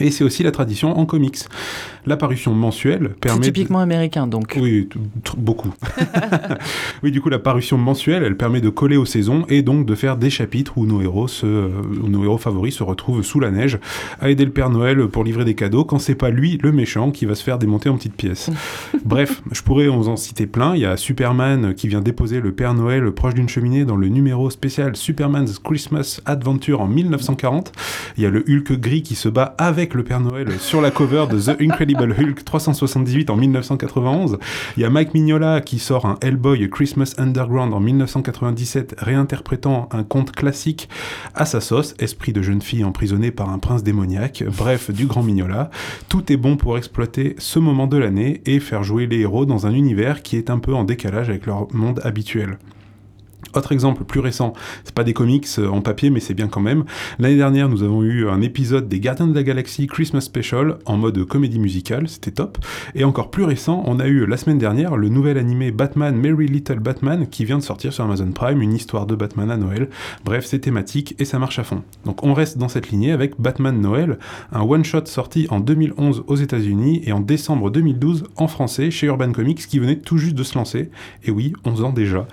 Et 0.01 0.11
c'est 0.11 0.25
aussi 0.25 0.43
la 0.43 0.51
tradition 0.51 0.99
en 0.99 1.07
comics. 1.07 1.39
L'apparition 2.07 2.55
mensuelle 2.55 3.11
C'est 3.13 3.21
permet... 3.21 3.41
de- 3.41 3.45
typiquement 3.45 3.81
américain 3.81 4.27
donc. 4.27 4.57
oui, 4.61 4.89
beaucoup. 5.37 5.73
oui, 7.03 7.11
du 7.11 7.21
coup, 7.21 7.29
la 7.29 7.39
parution 7.39 7.77
mensuelle, 7.79 8.23
elle 8.23 8.37
permet 8.37 8.61
de 8.61 8.69
coller 8.71 8.97
aux 8.97 9.05
saisons 9.05 9.45
et 9.49 9.63
donc 9.63 9.87
de 9.87 9.95
faire 9.95 10.17
des 10.17 10.31
chapitres 10.31 10.79
où 10.79 10.87
nos 10.87 11.03
héros, 11.03 11.29
se, 11.29 11.47
où 11.47 12.09
nos 12.09 12.25
héros 12.25 12.39
favoris 12.39 12.75
se 12.77 12.83
retrouvent 12.83 13.23
sous 13.23 13.41
la 13.41 13.51
neige 13.51 13.79
à 14.21 14.31
aider 14.31 14.45
le 14.45 14.51
Père 14.51 14.71
Noël 14.71 15.07
pour 15.09 15.25
livrer 15.25 15.45
des 15.45 15.55
cadeaux 15.55 15.85
quand 15.85 15.99
c'est 15.99 16.15
pas 16.15 16.31
lui, 16.31 16.59
le 16.63 16.73
méchant, 16.73 17.11
qui 17.11 17.27
va 17.27 17.35
se 17.35 17.43
faire 17.43 17.59
démonter 17.59 17.89
en 17.89 17.97
petites 17.97 18.15
pièces. 18.17 18.51
Bref, 19.05 19.43
je 19.53 19.63
pourrais 19.63 19.89
vous 19.89 20.09
en 20.09 20.17
citer 20.17 20.47
plein. 20.47 20.75
Il 20.75 20.81
y 20.81 20.87
a 20.87 20.97
Superman 20.97 21.75
qui 21.75 21.89
vient 21.89 22.01
déposer 22.01 22.41
le 22.41 22.53
Père 22.53 22.75
Noël 22.75 23.11
proche 23.13 23.35
d'une 23.35 23.49
cheminée 23.49 23.85
dans 23.85 23.97
le 23.97 24.09
numéro 24.09 24.49
spécial 24.51 24.97
Superman's 24.97 25.59
Christmas 25.59 26.21
Adventure 26.25 26.81
en 26.81 26.87
1940. 26.89 27.73
Il 28.17 28.23
y 28.23 28.27
a 28.27 28.31
le 28.31 28.45
Hulk 28.49 28.73
gris 28.81 29.03
qui 29.03 29.15
se 29.15 29.29
bat 29.29 29.55
avec 29.59 29.90
le 29.95 30.05
Père 30.05 30.21
Noël 30.21 30.59
sur 30.59 30.81
la 30.81 30.91
cover 30.91 31.27
de 31.31 31.41
The 31.41 31.61
Incredible 31.61 32.15
Hulk 32.19 32.45
378 32.45 33.31
en 33.31 33.37
1991. 33.37 34.39
Il 34.77 34.83
y 34.83 34.85
a 34.85 34.91
Mike 34.91 35.15
Mignola 35.15 35.61
qui 35.61 35.79
sort 35.79 36.07
un 36.07 36.19
Hellboy 36.21 36.69
Christmas 36.71 37.15
Underground 37.19 37.73
en 37.73 37.81
1997, 37.81 38.97
réinterprétant 38.99 39.89
un 39.93 40.03
conte 40.05 40.33
classique 40.33 40.89
à 41.35 41.45
sa 41.47 41.61
sauce, 41.61 41.95
esprit 41.99 42.33
de 42.33 42.43
jeune 42.43 42.63
fille 42.63 42.85
emprisonnée 42.85 43.31
par 43.31 43.51
un 43.51 43.59
prince 43.59 43.83
démoniaque, 43.83 44.45
bref, 44.57 44.91
du 44.91 45.07
grand 45.07 45.23
Mignola. 45.23 45.71
Tout 46.09 46.33
est 46.33 46.37
bon 46.37 46.57
pour 46.57 46.79
exploiter 46.79 47.35
ce 47.39 47.59
moment 47.59 47.87
de 47.87 47.97
l'année 47.97 48.43
et 48.47 48.61
faire 48.61 48.83
jouer 48.83 49.07
les 49.07 49.21
héros 49.21 49.47
dans 49.47 49.67
un 49.67 49.73
univers 49.73 50.23
qui 50.23 50.37
est 50.37 50.51
un 50.51 50.59
peu 50.59 50.75
en 50.75 50.85
décalage 50.85 51.29
avec 51.29 51.47
leur 51.47 51.73
monde 51.75 52.01
habituel. 52.05 52.59
Autre 53.55 53.73
exemple 53.73 54.05
plus 54.05 54.21
récent, 54.21 54.53
c'est 54.85 54.95
pas 54.95 55.05
des 55.05 55.13
comics 55.13 55.47
euh, 55.59 55.69
en 55.69 55.81
papier, 55.81 56.11
mais 56.11 56.21
c'est 56.21 56.35
bien 56.35 56.49
quand 56.49 56.61
même. 56.61 56.85
L'année 57.19 57.37
dernière, 57.37 57.69
nous 57.69 57.83
avons 57.83 58.03
eu 58.03 58.29
un 58.29 58.41
épisode 58.41 58.89
des 58.89 59.01
Gardiens 59.01 59.27
de 59.27 59.35
la 59.35 59.43
Galaxie 59.43 59.87
Christmas 59.87 60.21
Special 60.21 60.79
en 60.87 60.97
mode 60.97 61.25
comédie 61.25 61.59
musicale, 61.59 62.09
c'était 62.09 62.31
top. 62.31 62.59
Et 62.95 63.05
encore 63.05 63.31
plus 63.31 63.45
récent, 63.45 63.83
on 63.87 63.99
a 63.99 64.07
eu 64.07 64.27
la 64.27 64.37
semaine 64.37 64.59
dernière 64.59 64.97
le 64.97 65.09
nouvel 65.09 65.37
animé 65.37 65.73
Batman 65.73 66.17
Merry 66.17 66.47
Little 66.47 66.79
Batman 66.79 67.27
qui 67.29 67.45
vient 67.45 67.59
de 67.59 67.63
sortir 67.63 67.93
sur 67.93 68.05
Amazon 68.05 68.31
Prime, 68.31 68.63
une 68.63 68.73
histoire 68.73 69.07
de 69.07 69.15
Batman 69.15 69.51
à 69.51 69.57
Noël. 69.57 69.89
Bref, 70.25 70.45
c'est 70.47 70.61
thématique 70.61 71.15
et 71.19 71.25
ça 71.25 71.39
marche 71.39 71.59
à 71.59 71.65
fond. 71.65 71.83
Donc 72.05 72.25
on 72.25 72.35
reste 72.35 72.59
dans 72.59 72.69
cette 72.69 72.91
lignée 72.91 73.13
avec 73.13 73.41
Batman 73.41 73.81
Noël, 73.81 74.19
un 74.53 74.63
one-shot 74.63 75.07
sorti 75.07 75.47
en 75.51 75.61
2011 75.61 76.25
aux 76.27 76.37
États-Unis 76.37 77.03
et 77.05 77.13
en 77.13 77.21
décembre 77.21 77.71
2012 77.71 78.25
en 78.37 78.49
français 78.49 78.91
chez 78.91 79.07
Urban 79.07 79.33
Comics 79.33 79.67
qui 79.67 79.79
venait 79.79 79.99
tout 79.99 80.19
juste 80.19 80.35
de 80.35 80.43
se 80.43 80.57
lancer. 80.57 80.91
Et 81.25 81.31
oui, 81.31 81.53
11 81.65 81.85
ans 81.85 81.93
déjà. 81.93 82.27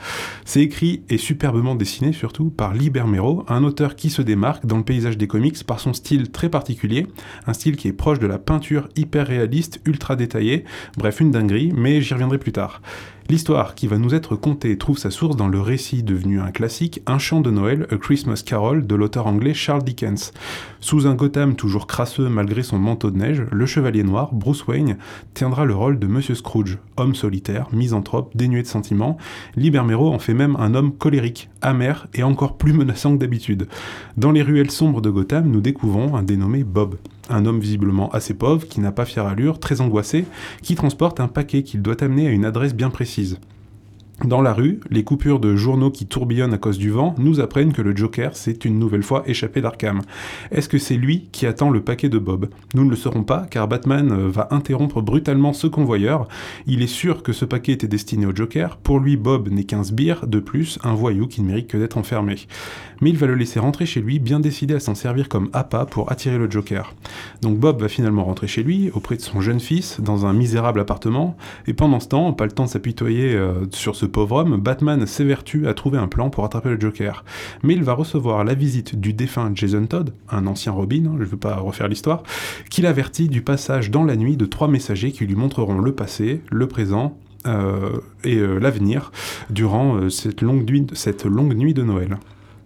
C'est 0.46 0.62
écrit 0.62 0.97
et 1.10 1.18
superbement 1.18 1.76
dessiné 1.76 2.14
surtout 2.14 2.50
par 2.50 2.74
Lee 2.74 2.90
Bermero, 2.90 3.46
un 3.48 3.64
auteur 3.64 3.96
qui 3.96 4.10
se 4.10 4.22
démarque 4.22 4.66
dans 4.66 4.78
le 4.78 4.84
paysage 4.84 5.18
des 5.18 5.28
comics 5.28 5.64
par 5.64 5.80
son 5.80 5.94
style 5.94 6.32
très 6.32 6.50
particulier, 6.50 7.08
un 7.46 7.54
style 7.54 7.76
qui 7.76 7.88
est 7.88 7.94
proche 7.94 8.20
de 8.20 8.28
la 8.28 8.40
peinture 8.40 8.90
hyper 8.96 9.28
réaliste, 9.28 9.82
ultra 9.86 10.16
détaillée, 10.16 10.64
bref 10.98 11.20
une 11.20 11.32
dinguerie, 11.32 11.74
mais 11.76 12.02
j'y 12.02 12.14
reviendrai 12.14 12.38
plus 12.38 12.52
tard. 12.52 12.82
L'histoire 13.30 13.76
qui 13.76 13.88
va 13.88 13.98
nous 13.98 14.16
être 14.16 14.38
contée 14.38 14.78
trouve 14.78 14.98
sa 14.98 15.12
source 15.12 15.36
dans 15.36 15.50
le 15.50 15.60
récit 15.60 16.02
devenu 16.02 16.40
un 16.40 16.52
classique, 16.52 17.02
Un 17.06 17.20
chant 17.20 17.42
de 17.42 17.52
Noël, 17.52 17.86
A 17.92 17.98
Christmas 17.98 18.42
Carol, 18.46 18.88
de 18.88 18.96
l'auteur 18.96 19.28
anglais 19.28 19.54
Charles 19.54 19.84
Dickens. 19.84 20.32
Sous 20.80 21.08
un 21.08 21.14
Gotham 21.14 21.56
toujours 21.58 21.88
crasseux 21.88 22.30
malgré 22.30 22.64
son 22.64 22.80
manteau 22.80 23.12
de 23.12 23.18
neige, 23.18 23.44
le 23.52 23.66
chevalier 23.66 24.04
noir, 24.04 24.34
Bruce 24.34 24.66
Wayne, 24.66 24.98
tiendra 25.34 25.66
le 25.66 25.76
rôle 25.76 26.00
de 26.00 26.08
Monsieur 26.08 26.36
Scrooge, 26.36 26.78
homme 26.96 27.16
solitaire, 27.16 27.68
misanthrope, 27.74 28.32
dénué 28.34 28.62
de 28.62 28.68
sentiments. 28.68 29.18
Libermero 29.58 30.14
en 30.14 30.20
fait 30.20 30.34
même 30.34 30.56
un 30.56 30.74
homme 30.74 30.94
colérique, 30.94 31.50
amer 31.62 32.08
et 32.14 32.24
encore 32.24 32.58
plus 32.58 32.72
menaçant 32.72 33.14
que 33.14 33.20
d'habitude. 33.20 33.68
Dans 34.16 34.32
les 34.32 34.42
ruelles 34.42 34.72
sombres 34.72 35.02
de 35.02 35.10
Gotham, 35.10 35.52
nous 35.52 35.60
découvrons 35.60 36.16
un 36.16 36.24
dénommé 36.24 36.64
Bob, 36.64 36.96
un 37.30 37.46
homme 37.46 37.60
visiblement 37.60 38.10
assez 38.12 38.34
pauvre, 38.34 38.68
qui 38.68 38.80
n'a 38.80 38.92
pas 38.92 39.06
fière 39.06 39.26
allure, 39.26 39.60
très 39.60 39.82
angoissé, 39.82 40.26
qui 40.62 40.76
transporte 40.76 41.20
un 41.20 41.28
paquet 41.28 41.64
qu'il 41.64 41.82
doit 41.82 42.04
amener 42.04 42.28
à 42.28 42.32
une 42.32 42.46
adresse 42.46 42.74
bien 42.74 42.90
précise. 42.90 43.40
Dans 44.26 44.42
la 44.42 44.52
rue, 44.52 44.80
les 44.90 45.04
coupures 45.04 45.40
de 45.40 45.56
journaux 45.56 45.92
qui 45.92 46.08
tourbillonnent 46.08 46.54
à 46.54 46.58
cause 46.58 46.80
du 46.80 46.90
vent 46.90 47.14
nous 47.20 47.40
apprennent 47.40 47.72
que 47.72 47.84
le 47.84 47.96
Joker 47.96 48.36
s'est 48.36 48.58
une 48.66 48.80
nouvelle 48.80 49.04
fois 49.04 49.22
échappé 49.28 49.62
d'Arkham. 49.62 50.02
Est-ce 50.52 50.68
que 50.68 50.80
c'est 50.80 50.98
lui 50.98 51.30
qui 51.32 51.46
attend 51.46 51.70
le 51.70 51.82
paquet 51.82 52.10
de 52.10 52.18
Bob? 52.18 52.50
Nous 52.74 52.84
ne 52.84 52.90
le 52.90 52.96
saurons 52.96 53.24
pas 53.24 53.46
car 53.52 53.68
Batman 53.68 54.12
euh, 54.12 54.28
va 54.28 54.48
interrompre 54.50 55.04
brutalement 55.04 55.54
ce 55.54 55.68
convoyeur. 55.68 56.28
Il 56.66 56.82
est 56.82 56.88
sûr 56.88 57.22
que 57.22 57.32
ce 57.32 57.46
paquet 57.46 57.74
était 57.74 57.88
destiné 57.88 58.26
au 58.26 58.36
Joker. 58.36 58.78
Pour 58.78 59.00
lui, 59.00 59.18
Bob 59.18 59.50
n'est 59.50 59.66
qu'un 59.66 59.84
sbire 59.84 60.26
de 60.26 60.40
plus, 60.40 60.80
un 60.84 60.96
voyou 60.96 61.28
qui 61.28 61.44
ne 61.44 61.48
mérite 61.48 61.68
que 61.68 61.78
d'être 61.78 61.98
enfermé. 61.98 62.38
Mais 63.02 63.12
il 63.12 63.18
va 63.18 63.28
le 63.28 63.36
laisser 63.36 63.60
rentrer 63.60 63.86
chez 63.86 64.02
lui, 64.02 64.18
bien 64.18 64.40
décidé 64.40 64.74
à 64.74 64.80
s'en 64.80 64.96
servir 64.96 65.30
comme 65.30 65.50
appât 65.54 65.86
pour 65.86 66.12
attirer 66.12 66.40
le 66.40 66.50
Joker. 66.50 66.96
Donc 67.44 67.60
Bob 67.60 67.82
va 67.82 67.88
finalement 67.88 68.24
rentrer 68.24 68.48
chez 68.48 68.64
lui, 68.64 68.90
auprès 68.96 69.16
de 69.16 69.22
son 69.22 69.42
jeune 69.42 69.60
fils, 69.60 70.02
dans 70.02 70.26
un 70.26 70.34
misérable 70.34 70.80
appartement, 70.80 71.38
et 71.68 71.74
pendant 71.74 72.00
ce 72.00 72.08
temps, 72.08 72.34
pas 72.34 72.46
le 72.46 72.52
temps 72.52 72.66
de 72.66 72.70
s'apitoyer 72.70 73.36
euh, 73.36 73.66
sur 73.72 73.96
ce 73.96 74.07
pauvre 74.08 74.38
homme, 74.38 74.58
Batman 74.58 75.06
s'évertue 75.06 75.68
à 75.68 75.74
trouver 75.74 75.98
un 75.98 76.08
plan 76.08 76.30
pour 76.30 76.46
attraper 76.46 76.70
le 76.70 76.80
Joker. 76.80 77.24
Mais 77.64 77.74
il 77.74 77.84
va 77.84 77.94
recevoir 77.94 78.44
la 78.44 78.54
visite 78.54 79.00
du 79.00 79.14
défunt 79.14 79.52
Jason 79.54 79.86
Todd, 79.86 80.14
un 80.30 80.48
ancien 80.48 80.72
Robin, 80.72 81.06
hein, 81.06 81.16
je 81.18 81.24
ne 81.24 81.30
veux 81.30 81.38
pas 81.38 81.56
refaire 81.56 81.88
l'histoire, 81.88 82.24
qui 82.70 82.82
l'avertit 82.82 83.30
du 83.30 83.42
passage 83.42 83.92
dans 83.92 84.04
la 84.04 84.16
nuit 84.16 84.38
de 84.38 84.46
trois 84.46 84.68
messagers 84.68 85.12
qui 85.12 85.26
lui 85.26 85.36
montreront 85.36 85.80
le 85.80 85.94
passé, 85.94 86.42
le 86.52 86.68
présent 86.68 87.18
euh, 87.46 88.00
et 88.24 88.36
euh, 88.36 88.60
l'avenir 88.60 89.12
durant 89.50 89.96
euh, 89.96 90.10
cette, 90.10 90.42
longue 90.42 90.70
nuit, 90.70 90.86
cette 90.94 91.26
longue 91.26 91.54
nuit 91.54 91.74
de 91.74 91.84
Noël. 91.84 92.18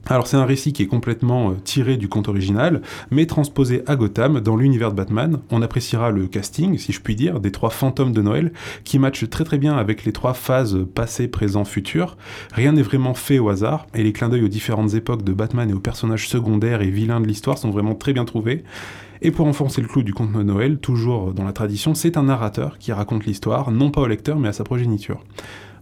Alors 0.07 0.27
c'est 0.27 0.37
un 0.37 0.45
récit 0.45 0.73
qui 0.73 0.83
est 0.83 0.87
complètement 0.87 1.51
euh, 1.51 1.53
tiré 1.63 1.95
du 1.95 2.09
conte 2.09 2.27
original, 2.27 2.81
mais 3.11 3.27
transposé 3.27 3.83
à 3.85 3.95
Gotham 3.95 4.39
dans 4.39 4.55
l'univers 4.55 4.91
de 4.91 4.95
Batman. 4.95 5.39
On 5.51 5.61
appréciera 5.61 6.09
le 6.09 6.27
casting, 6.27 6.77
si 6.77 6.91
je 6.91 7.01
puis 7.01 7.15
dire, 7.15 7.39
des 7.39 7.51
trois 7.51 7.69
fantômes 7.69 8.11
de 8.11 8.21
Noël, 8.21 8.51
qui 8.83 8.99
matchent 8.99 9.29
très 9.29 9.43
très 9.43 9.57
bien 9.57 9.77
avec 9.77 10.03
les 10.03 10.11
trois 10.11 10.33
phases 10.33 10.85
passé, 10.95 11.27
présent, 11.27 11.65
futur. 11.65 12.17
Rien 12.51 12.71
n'est 12.73 12.81
vraiment 12.81 13.13
fait 13.13 13.39
au 13.39 13.49
hasard, 13.49 13.87
et 13.93 14.03
les 14.03 14.11
clins 14.11 14.29
d'œil 14.29 14.43
aux 14.43 14.49
différentes 14.49 14.95
époques 14.95 15.23
de 15.23 15.33
Batman 15.33 15.69
et 15.69 15.73
aux 15.73 15.79
personnages 15.79 16.27
secondaires 16.27 16.81
et 16.81 16.89
vilains 16.89 17.21
de 17.21 17.27
l'histoire 17.27 17.57
sont 17.57 17.69
vraiment 17.69 17.95
très 17.95 18.11
bien 18.11 18.25
trouvés. 18.25 18.63
Et 19.21 19.29
pour 19.29 19.45
enfoncer 19.45 19.81
le 19.81 19.87
clou 19.87 20.01
du 20.01 20.15
conte 20.15 20.33
de 20.33 20.41
Noël, 20.41 20.79
toujours 20.79 21.31
dans 21.31 21.43
la 21.43 21.53
tradition, 21.53 21.93
c'est 21.93 22.17
un 22.17 22.23
narrateur 22.23 22.79
qui 22.79 22.91
raconte 22.91 23.25
l'histoire, 23.25 23.69
non 23.69 23.91
pas 23.91 24.01
au 24.01 24.07
lecteur, 24.07 24.39
mais 24.39 24.47
à 24.47 24.53
sa 24.53 24.63
progéniture. 24.63 25.23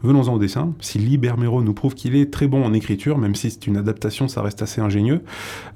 Venons-en 0.01 0.35
au 0.35 0.39
dessin. 0.39 0.73
Si 0.79 0.97
Lee 0.97 1.17
Bermero 1.17 1.61
nous 1.61 1.73
prouve 1.73 1.93
qu'il 1.93 2.15
est 2.15 2.31
très 2.31 2.47
bon 2.47 2.63
en 2.63 2.73
écriture, 2.73 3.17
même 3.17 3.35
si 3.35 3.51
c'est 3.51 3.67
une 3.67 3.75
adaptation, 3.75 4.29
ça 4.29 4.41
reste 4.41 4.61
assez 4.61 4.79
ingénieux, 4.79 5.21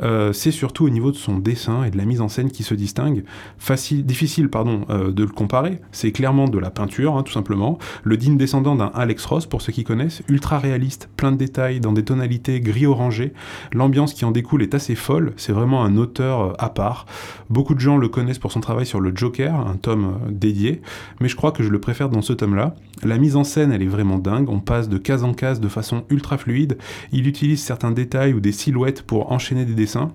euh, 0.01 0.31
c'est 0.31 0.51
surtout 0.51 0.86
au 0.86 0.89
niveau 0.89 1.12
de 1.12 1.17
son 1.17 1.39
dessin 1.39 1.83
et 1.83 1.91
de 1.91 1.97
la 1.97 2.05
mise 2.05 2.21
en 2.21 2.29
scène 2.29 2.49
qui 2.49 2.63
se 2.63 2.73
distingue. 2.73 3.25
Facile, 3.57 4.05
difficile 4.05 4.49
pardon, 4.49 4.86
euh, 4.89 5.12
de 5.12 5.23
le 5.23 5.29
comparer. 5.29 5.81
C'est 5.91 6.13
clairement 6.13 6.47
de 6.47 6.57
la 6.57 6.71
peinture, 6.71 7.17
hein, 7.17 7.23
tout 7.23 7.33
simplement. 7.33 7.77
Le 8.03 8.15
digne 8.15 8.38
descendant 8.38 8.75
d'un 8.75 8.91
Alex 8.93 9.25
Ross, 9.25 9.45
pour 9.45 9.62
ceux 9.62 9.73
qui 9.73 9.83
connaissent, 9.83 10.21
ultra 10.29 10.57
réaliste, 10.57 11.09
plein 11.17 11.33
de 11.33 11.38
détails, 11.38 11.81
dans 11.81 11.91
des 11.91 12.05
tonalités 12.05 12.62
gris-orangé. 12.62 13.33
L'ambiance 13.73 14.13
qui 14.13 14.23
en 14.23 14.31
découle 14.31 14.63
est 14.63 14.73
assez 14.73 14.95
folle. 14.95 15.33
C'est 15.36 15.51
vraiment 15.51 15.83
un 15.83 15.97
auteur 15.97 16.41
euh, 16.41 16.53
à 16.59 16.69
part. 16.69 17.07
Beaucoup 17.49 17.75
de 17.75 17.81
gens 17.81 17.97
le 17.97 18.07
connaissent 18.07 18.39
pour 18.39 18.53
son 18.53 18.62
travail 18.62 18.86
sur 18.86 19.01
le 19.01 19.12
Joker, 19.13 19.53
un 19.53 19.75
tome 19.75 20.19
dédié, 20.29 20.81
mais 21.19 21.27
je 21.27 21.36
crois 21.36 21.51
que 21.51 21.62
je 21.62 21.69
le 21.69 21.79
préfère 21.81 22.07
dans 22.07 22.21
ce 22.21 22.31
tome-là. 22.31 22.75
La 23.03 23.17
mise 23.17 23.36
en 23.36 23.43
scène, 23.43 23.73
elle 23.73 23.81
est 23.81 23.88
vraiment 23.88 24.12
dingue. 24.17 24.49
On 24.49 24.60
passe 24.60 24.89
de 24.89 24.97
case 24.97 25.23
en 25.23 25.34
case 25.34 25.60
de 25.60 25.67
façon 25.67 26.04
ultra 26.10 26.38
fluide. 26.38 26.78
Il 27.12 27.28
utilise 27.28 27.62
certains 27.62 27.91
détails 27.91 28.34
ou 28.34 28.39
des 28.39 28.52
silhouettes 28.52 29.04
pour 29.04 29.32
enchaîner 29.32 29.65
des 29.65 29.73
dessins. 29.73 30.12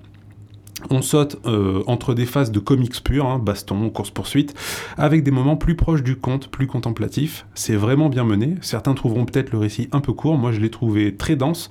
On 0.90 1.02
saute 1.02 1.36
euh, 1.44 1.82
entre 1.86 2.14
des 2.14 2.26
phases 2.26 2.52
de 2.52 2.60
comics 2.60 3.02
purs, 3.02 3.26
hein, 3.26 3.38
baston, 3.38 3.90
course-poursuite, 3.90 4.54
avec 4.96 5.24
des 5.24 5.32
moments 5.32 5.56
plus 5.56 5.74
proches 5.74 6.04
du 6.04 6.16
conte, 6.16 6.48
plus 6.48 6.68
contemplatifs. 6.68 7.46
C'est 7.54 7.74
vraiment 7.74 8.08
bien 8.08 8.24
mené. 8.24 8.54
Certains 8.60 8.94
trouveront 8.94 9.24
peut-être 9.24 9.50
le 9.50 9.58
récit 9.58 9.88
un 9.90 10.00
peu 10.00 10.12
court, 10.12 10.38
moi 10.38 10.52
je 10.52 10.60
l'ai 10.60 10.70
trouvé 10.70 11.16
très 11.16 11.34
dense, 11.34 11.68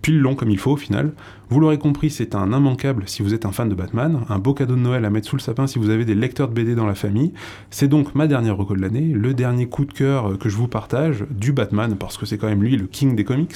pile 0.00 0.18
long 0.18 0.34
comme 0.34 0.50
il 0.50 0.58
faut 0.58 0.72
au 0.72 0.76
final. 0.76 1.12
Vous 1.50 1.60
l'aurez 1.60 1.78
compris, 1.78 2.10
c'est 2.10 2.34
un 2.34 2.52
immanquable 2.52 3.04
si 3.06 3.22
vous 3.22 3.32
êtes 3.32 3.46
un 3.46 3.52
fan 3.52 3.70
de 3.70 3.74
Batman, 3.74 4.20
un 4.28 4.38
beau 4.38 4.52
cadeau 4.52 4.74
de 4.74 4.80
Noël 4.80 5.06
à 5.06 5.10
mettre 5.10 5.28
sous 5.28 5.36
le 5.36 5.40
sapin 5.40 5.66
si 5.66 5.78
vous 5.78 5.88
avez 5.88 6.04
des 6.04 6.14
lecteurs 6.14 6.48
de 6.48 6.52
BD 6.52 6.74
dans 6.74 6.84
la 6.84 6.94
famille. 6.94 7.32
C'est 7.70 7.88
donc 7.88 8.14
ma 8.14 8.26
dernière 8.26 8.58
reco 8.58 8.76
de 8.76 8.82
l'année, 8.82 9.12
le 9.14 9.32
dernier 9.32 9.66
coup 9.66 9.86
de 9.86 9.92
cœur 9.94 10.36
que 10.38 10.50
je 10.50 10.56
vous 10.56 10.68
partage 10.68 11.24
du 11.30 11.52
Batman, 11.52 11.96
parce 11.98 12.18
que 12.18 12.26
c'est 12.26 12.36
quand 12.36 12.48
même 12.48 12.62
lui 12.62 12.76
le 12.76 12.86
king 12.86 13.16
des 13.16 13.24
comics. 13.24 13.54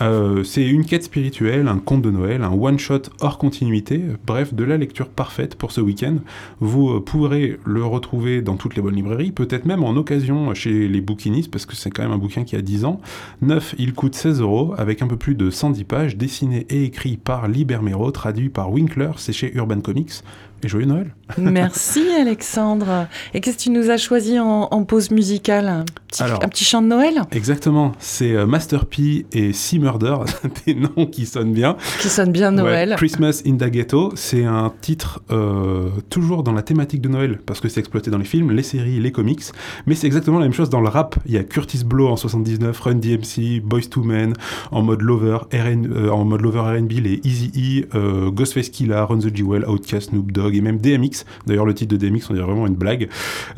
Euh, 0.00 0.42
c'est 0.42 0.66
une 0.66 0.84
quête 0.84 1.04
spirituelle, 1.04 1.68
un 1.68 1.78
conte 1.78 2.02
de 2.02 2.10
Noël, 2.10 2.42
un 2.42 2.50
one-shot 2.50 3.02
hors 3.20 3.38
continuité, 3.38 4.02
bref, 4.26 4.52
de 4.52 4.64
la 4.64 4.76
lecture 4.76 5.08
parfaite 5.08 5.54
pour 5.54 5.70
ce 5.70 5.80
week-end. 5.80 6.16
Vous 6.58 6.90
euh, 6.90 7.00
pourrez 7.00 7.60
le 7.64 7.84
retrouver 7.84 8.42
dans 8.42 8.56
toutes 8.56 8.74
les 8.74 8.82
bonnes 8.82 8.96
librairies, 8.96 9.30
peut-être 9.30 9.66
même 9.66 9.84
en 9.84 9.90
occasion 9.90 10.52
chez 10.54 10.88
les 10.88 11.00
bouquinistes, 11.00 11.52
parce 11.52 11.64
que 11.64 11.76
c'est 11.76 11.90
quand 11.90 12.02
même 12.02 12.12
un 12.12 12.18
bouquin 12.18 12.42
qui 12.42 12.56
a 12.56 12.60
10 12.60 12.86
ans. 12.86 13.00
Neuf, 13.40 13.76
il 13.78 13.94
coûte 13.94 14.16
16 14.16 14.40
euros, 14.40 14.74
avec 14.76 15.00
un 15.00 15.06
peu 15.06 15.16
plus 15.16 15.36
de 15.36 15.48
110 15.48 15.84
pages, 15.84 16.16
dessiné 16.16 16.66
et 16.70 16.82
écrit 16.82 17.19
par 17.24 17.48
Libermero, 17.48 18.10
traduit 18.10 18.48
par 18.48 18.72
Winkler, 18.72 19.12
c'est 19.16 19.32
chez 19.32 19.54
Urban 19.54 19.80
Comics. 19.80 20.22
Et 20.62 20.68
joyeux 20.68 20.86
Noël 20.86 21.14
Merci 21.38 22.02
Alexandre. 22.20 23.06
Et 23.32 23.40
qu'est-ce 23.40 23.56
que 23.56 23.62
tu 23.62 23.70
nous 23.70 23.88
as 23.90 23.96
choisi 23.96 24.38
en, 24.38 24.68
en 24.70 24.84
pause 24.84 25.10
musicale? 25.10 25.68
Un 25.68 25.84
petit, 26.08 26.22
Alors. 26.22 26.44
un 26.44 26.48
petit 26.48 26.64
chant 26.64 26.82
de 26.82 26.88
Noël? 26.88 27.22
Exactement, 27.32 27.92
c'est 27.98 28.34
euh, 28.34 28.46
Master 28.46 28.84
P 28.84 29.24
et 29.32 29.52
Sea 29.54 29.78
Murder, 29.78 30.16
des 30.66 30.74
noms 30.74 31.06
qui 31.06 31.24
sonnent 31.24 31.52
bien. 31.54 31.76
qui 32.00 32.08
sonne 32.08 32.32
bien 32.32 32.50
Noël. 32.50 32.90
Ouais, 32.90 32.96
Christmas 32.96 33.42
in 33.46 33.56
the 33.56 33.70
Ghetto, 33.70 34.12
c'est 34.16 34.44
un 34.44 34.70
titre 34.82 35.22
euh, 35.30 35.88
toujours 36.10 36.42
dans 36.42 36.52
la 36.52 36.62
thématique 36.62 37.00
de 37.00 37.08
Noël, 37.08 37.38
parce 37.46 37.60
que 37.60 37.68
c'est 37.68 37.80
exploité 37.80 38.10
dans 38.10 38.18
les 38.18 38.24
films, 38.24 38.50
les 38.50 38.62
séries, 38.62 39.00
les 39.00 39.12
comics, 39.12 39.42
mais 39.86 39.94
c'est 39.94 40.06
exactement 40.06 40.38
la 40.38 40.44
même 40.44 40.52
chose 40.52 40.68
dans 40.68 40.80
le 40.80 40.88
rap. 40.88 41.16
Il 41.24 41.32
y 41.32 41.38
a 41.38 41.44
Curtis 41.44 41.84
Blow 41.84 42.08
en 42.08 42.16
79, 42.16 42.78
Run 42.80 42.96
DMC, 42.96 43.60
Boys 43.62 43.82
to 43.90 44.02
Men, 44.02 44.34
en 44.72 44.82
mode 44.82 45.00
lover, 45.00 45.38
RN, 45.52 45.90
euh, 45.90 46.10
en 46.10 46.24
mode 46.26 46.42
lover 46.42 46.60
R&B, 46.60 46.92
les 47.02 47.20
Easy 47.24 47.50
E, 47.56 47.96
euh, 47.96 48.30
Ghostface 48.30 48.68
Killah, 48.68 49.04
Run 49.04 49.20
the 49.20 49.34
Jewel, 49.34 49.64
Outkast, 49.66 50.10
Snoop 50.10 50.32
Dogg 50.32 50.49
et 50.56 50.60
même 50.60 50.78
DMX. 50.78 51.24
D'ailleurs, 51.46 51.66
le 51.66 51.74
titre 51.74 51.96
de 51.96 51.96
DMX, 51.96 52.30
on 52.30 52.34
dirait 52.34 52.46
vraiment 52.46 52.66
une 52.66 52.74
blague. 52.74 53.08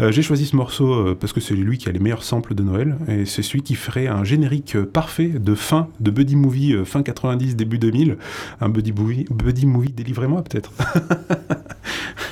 Euh, 0.00 0.12
J'ai 0.12 0.22
choisi 0.22 0.46
ce 0.46 0.56
morceau 0.56 0.92
euh, 0.92 1.16
parce 1.18 1.32
que 1.32 1.40
c'est 1.40 1.54
lui 1.54 1.78
qui 1.78 1.88
a 1.88 1.92
les 1.92 1.98
meilleurs 1.98 2.24
samples 2.24 2.54
de 2.54 2.62
Noël, 2.62 2.96
et 3.08 3.24
c'est 3.24 3.42
celui 3.42 3.62
qui 3.62 3.74
ferait 3.74 4.06
un 4.06 4.24
générique 4.24 4.76
euh, 4.76 4.84
parfait 4.84 5.28
de 5.28 5.54
fin 5.54 5.88
de 6.00 6.10
buddy 6.10 6.36
movie 6.36 6.74
fin 6.84 7.02
90 7.02 7.56
début 7.56 7.78
2000, 7.78 8.16
un 8.60 8.68
buddy 8.68 8.92
movie, 8.92 9.26
buddy 9.30 9.66
movie 9.66 9.92
délivrez-moi 9.92 10.42
peut-être. 10.42 10.72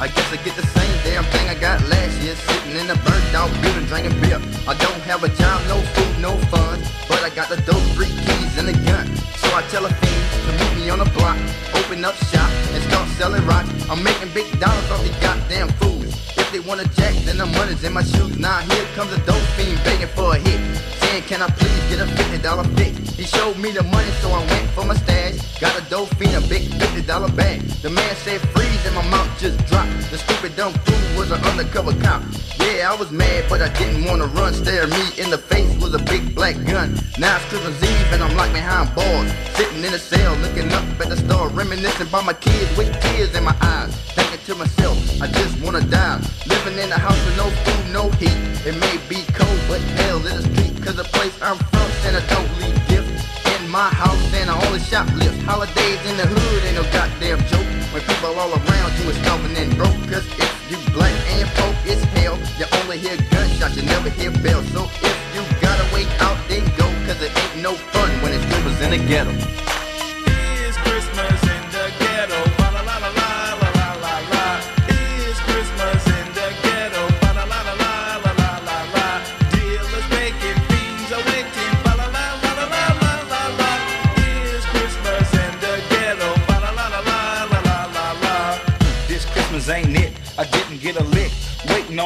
I 0.00 0.06
guess 0.06 0.30
I 0.30 0.36
get 0.44 0.54
the 0.54 0.62
same 0.62 0.94
damn 1.02 1.24
thing 1.34 1.48
I 1.48 1.58
got 1.58 1.82
last 1.88 2.22
year, 2.22 2.36
sitting 2.36 2.78
in 2.78 2.86
a 2.88 2.94
burnt 3.02 3.34
out 3.34 3.50
building 3.60 3.84
drinking 3.86 4.14
beer. 4.22 4.38
I 4.70 4.78
don't 4.78 5.02
have 5.10 5.24
a 5.24 5.28
job, 5.28 5.58
no 5.66 5.74
food, 5.90 6.22
no 6.22 6.36
fun, 6.54 6.78
but 7.08 7.18
I 7.26 7.30
got 7.34 7.48
the 7.48 7.56
dope, 7.66 7.82
three 7.98 8.06
keys, 8.06 8.54
and 8.58 8.68
a 8.70 8.76
gun. 8.86 9.10
So 9.42 9.50
I 9.50 9.62
tell 9.74 9.84
a 9.86 9.90
fiend 9.90 10.26
to 10.46 10.52
meet 10.54 10.84
me 10.84 10.90
on 10.90 11.00
the 11.00 11.10
block, 11.18 11.36
open 11.74 12.04
up 12.04 12.14
shop, 12.30 12.48
and 12.74 12.82
start 12.84 13.08
selling 13.18 13.44
rocks. 13.44 13.68
I'm 13.90 14.02
making 14.04 14.30
big 14.34 14.46
dollars 14.60 14.88
off 14.90 15.02
these 15.02 15.18
goddamn 15.18 15.68
fools. 15.82 16.14
If 16.38 16.46
they 16.52 16.60
wanna 16.60 16.86
jack, 16.94 17.14
then 17.26 17.38
the 17.38 17.46
money's 17.46 17.82
in 17.82 17.92
my 17.92 18.04
shoes. 18.04 18.38
Now 18.38 18.60
here 18.70 18.86
comes 18.94 19.10
a 19.10 19.18
dope 19.26 19.42
fiend 19.58 19.82
begging 19.82 20.06
for 20.14 20.36
a 20.36 20.38
hit. 20.38 20.60
Saying, 21.08 21.22
can 21.22 21.40
I 21.40 21.48
please 21.48 21.84
get 21.88 22.00
a 22.00 22.06
fifty 22.06 22.38
dollar 22.38 22.64
fix? 22.76 22.98
He 23.16 23.24
showed 23.24 23.56
me 23.56 23.70
the 23.70 23.82
money, 23.82 24.10
so 24.20 24.28
I 24.28 24.44
went 24.44 24.68
for 24.70 24.84
my 24.84 24.94
stash. 24.94 25.58
Got 25.58 25.72
a 25.80 25.82
dope 25.88 26.14
fiend, 26.16 26.36
a 26.36 26.46
big 26.48 26.68
fifty 26.74 27.00
dollar 27.00 27.30
bag. 27.32 27.62
The 27.82 27.88
man 27.88 28.14
said 28.16 28.40
freeze, 28.52 28.84
and 28.84 28.94
my 28.94 29.08
mouth 29.08 29.30
just 29.40 29.56
dropped. 29.66 29.88
The 30.10 30.18
stupid 30.18 30.54
dumb 30.56 30.74
fool 30.84 31.18
was 31.18 31.30
an 31.30 31.40
undercover 31.44 31.94
cop. 32.04 32.22
Yeah, 32.60 32.92
I 32.92 32.94
was 32.94 33.10
mad, 33.10 33.44
but 33.48 33.62
I 33.62 33.70
didn't 33.78 34.04
wanna 34.04 34.26
run. 34.26 34.52
Stare 34.52 34.86
me 34.86 35.02
in 35.16 35.30
the 35.30 35.38
face 35.38 35.80
was 35.80 35.94
a 35.94 35.98
big 35.98 36.34
black 36.34 36.56
gun. 36.66 36.92
Now 37.18 37.36
it's 37.36 37.46
Christmas 37.46 37.82
Eve, 37.82 38.12
and 38.12 38.22
I'm 38.22 38.36
locked 38.36 38.52
behind 38.52 38.94
bars. 38.94 39.32
Sitting 39.56 39.82
in 39.82 39.94
a 39.94 39.98
cell, 39.98 40.36
looking 40.44 40.70
up 40.72 40.84
at 41.00 41.08
the 41.08 41.16
star, 41.16 41.48
reminiscing 41.48 42.08
about 42.08 42.26
my 42.26 42.34
kids 42.34 42.68
with 42.76 42.92
tears 43.00 43.34
in 43.34 43.44
my 43.44 43.56
eyes. 43.62 43.96
Thinking 44.12 44.44
to 44.44 44.54
myself, 44.56 44.98
I 45.22 45.26
just 45.28 45.58
wanna 45.62 45.80
die. 45.80 46.20
Living 46.46 46.76
in 46.78 46.92
a 46.92 46.98
house 46.98 47.20
with 47.24 47.36
no 47.38 47.48
food, 47.64 47.92
no 47.92 48.10
heat. 48.20 48.36
It 48.68 48.76
may 48.76 48.96
be 49.08 49.24
cold, 49.32 49.60
but 49.68 49.80
hell 49.96 50.18
in 50.26 50.36
the 50.36 50.42
street. 50.42 50.67
Cause 50.84 50.96
the 50.96 51.04
place 51.04 51.34
I'm 51.42 51.56
from, 51.56 51.90
Santa 52.02 52.22
don't 52.30 52.50
leave 52.60 52.78
gifts. 52.88 53.24
In 53.58 53.68
my 53.68 53.88
house, 53.90 54.22
and 54.34 54.48
I 54.50 54.54
only 54.66 54.78
shoplift. 54.78 55.42
Holidays 55.42 56.00
in 56.06 56.16
the 56.16 56.26
hood 56.26 56.64
ain't 56.64 56.76
no 56.76 56.84
goddamn 56.92 57.38
joke. 57.50 57.66
When 57.92 58.02
people 58.02 58.38
all 58.38 58.52
around 58.52 58.90
you 58.98 59.10
is 59.10 59.16
stomping 59.18 59.56
and 59.56 59.74
broke. 59.76 59.98
Cause 60.08 60.26
if 60.38 60.50
you 60.70 60.78
black 60.94 61.14
and 61.36 61.48
poke, 61.58 61.76
it's 61.84 62.02
hell. 62.16 62.38
You 62.58 62.66
only 62.82 62.98
hear 62.98 63.16
gunshots, 63.30 63.76
you 63.76 63.82
never 63.82 64.10
hear 64.10 64.30
bells. 64.30 64.66
So 64.72 64.84
if 65.02 65.16
you 65.34 65.42
gotta 65.60 65.86
wait 65.94 66.08
out, 66.20 66.38
then 66.48 66.64
go. 66.76 66.86
Cause 67.06 67.20
it 67.22 67.32
ain't 67.36 67.62
no 67.62 67.74
fun 67.74 68.10
when 68.22 68.32
it's 68.32 68.44
Christmas 68.46 68.80
in 68.80 68.90
the 68.90 69.00
ghetto. 69.06 69.67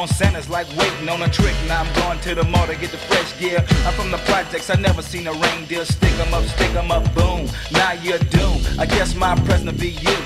On 0.03 0.09
Santa's 0.09 0.49
like 0.49 0.67
waiting 0.75 1.07
on 1.07 1.21
a 1.21 1.29
trick. 1.29 1.55
Now 1.65 1.81
I'm 1.81 1.93
going 1.95 2.19
to 2.27 2.35
the 2.35 2.43
mall 2.43 2.67
to 2.67 2.75
get 2.75 2.91
the 2.91 2.97
fresh 2.97 3.39
gear. 3.39 3.59
I'm 3.85 3.93
from 3.93 4.11
the 4.11 4.17
projects, 4.29 4.69
I 4.69 4.75
never 4.75 5.01
seen 5.01 5.27
a 5.27 5.31
reindeer. 5.31 5.85
Stick 5.85 6.11
'em 6.19 6.33
up, 6.33 6.43
stick 6.43 6.75
'em 6.75 6.91
up, 6.91 7.05
boom. 7.15 7.47
Now 7.71 7.93
you're 7.93 8.23
doomed. 8.35 8.63
I 8.77 8.85
guess 8.85 9.15
my 9.15 9.33
present 9.47 9.79
be 9.79 9.91
you. 10.05 10.17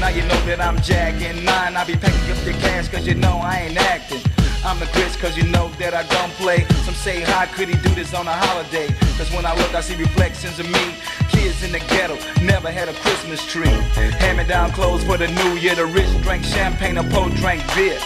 Now 0.00 0.08
you 0.08 0.22
know 0.22 0.40
that 0.48 0.60
I'm 0.62 0.80
jacking 0.80 1.44
nine. 1.44 1.76
I 1.76 1.84
be 1.84 1.94
packing 1.94 2.32
up 2.32 2.42
your 2.46 2.58
cash 2.64 2.88
cause 2.88 3.06
you 3.06 3.14
know 3.14 3.36
I 3.52 3.54
ain't 3.66 3.76
acting. 3.76 4.22
I'm 4.64 4.78
the 4.78 4.88
grits 4.94 5.16
cause 5.16 5.36
you 5.36 5.44
know 5.44 5.68
that 5.78 5.92
I 5.92 6.04
don't 6.14 6.32
play. 6.42 6.64
Some 6.86 6.94
say, 6.94 7.20
how 7.20 7.44
could 7.54 7.68
he 7.68 7.76
do 7.86 7.94
this 7.94 8.14
on 8.14 8.26
a 8.26 8.36
holiday? 8.44 8.88
Cause 9.18 9.30
when 9.34 9.44
I 9.44 9.54
look, 9.60 9.74
I 9.74 9.82
see 9.82 9.96
reflections 9.96 10.58
of 10.58 10.70
me. 10.70 10.84
Kids 11.28 11.62
in 11.62 11.72
the 11.72 11.80
ghetto, 11.80 12.16
never 12.40 12.70
had 12.70 12.88
a 12.88 12.94
Christmas 13.04 13.44
tree. 13.52 13.76
Hand 14.22 14.38
me 14.38 14.44
down 14.44 14.70
clothes 14.72 15.04
for 15.04 15.18
the 15.18 15.28
new 15.28 15.52
year. 15.64 15.74
The 15.74 15.86
rich 15.86 16.12
drank 16.22 16.44
champagne, 16.44 16.94
the 16.94 17.04
poor 17.12 17.28
drank 17.40 17.60
beer. 17.74 18.00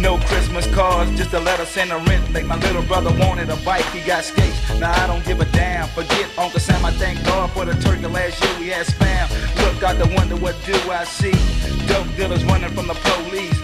No 0.00 0.16
Christmas 0.18 0.66
cards, 0.72 1.10
just 1.16 1.32
a 1.34 1.40
letter 1.40 1.64
sent 1.64 1.90
a 1.90 1.98
rent. 1.98 2.32
Like 2.32 2.46
my 2.46 2.56
little 2.56 2.82
brother 2.82 3.10
wanted 3.18 3.50
a 3.50 3.56
bike, 3.64 3.84
he 3.86 4.00
got 4.00 4.22
skates. 4.22 4.56
Now 4.78 4.92
I 4.92 5.06
don't 5.08 5.24
give 5.24 5.40
a 5.40 5.44
damn. 5.46 5.88
Forget 5.88 6.26
Uncle 6.38 6.60
Sam, 6.60 6.84
I 6.84 6.92
thank 6.92 7.24
God 7.24 7.50
for 7.50 7.64
the 7.64 7.74
turkey 7.82 8.06
last 8.06 8.42
year 8.42 8.54
we 8.60 8.68
had 8.68 8.86
spam. 8.86 9.26
Look 9.64 9.82
out 9.82 9.98
the 9.98 10.06
window, 10.16 10.36
what 10.36 10.54
do 10.64 10.74
I 10.90 11.04
see? 11.04 11.34
Dope 11.86 12.06
dealers 12.16 12.44
running 12.44 12.70
from 12.70 12.86
the 12.86 12.94
police. 12.94 13.58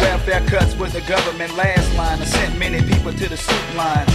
Welfare 0.00 0.44
cuts 0.46 0.74
was 0.74 0.92
the 0.92 1.00
government 1.02 1.54
last 1.54 1.94
line. 1.96 2.20
I 2.20 2.24
sent 2.24 2.58
many 2.58 2.82
people 2.82 3.12
to 3.12 3.28
the 3.28 3.36
soup 3.36 3.74
line. 3.76 4.06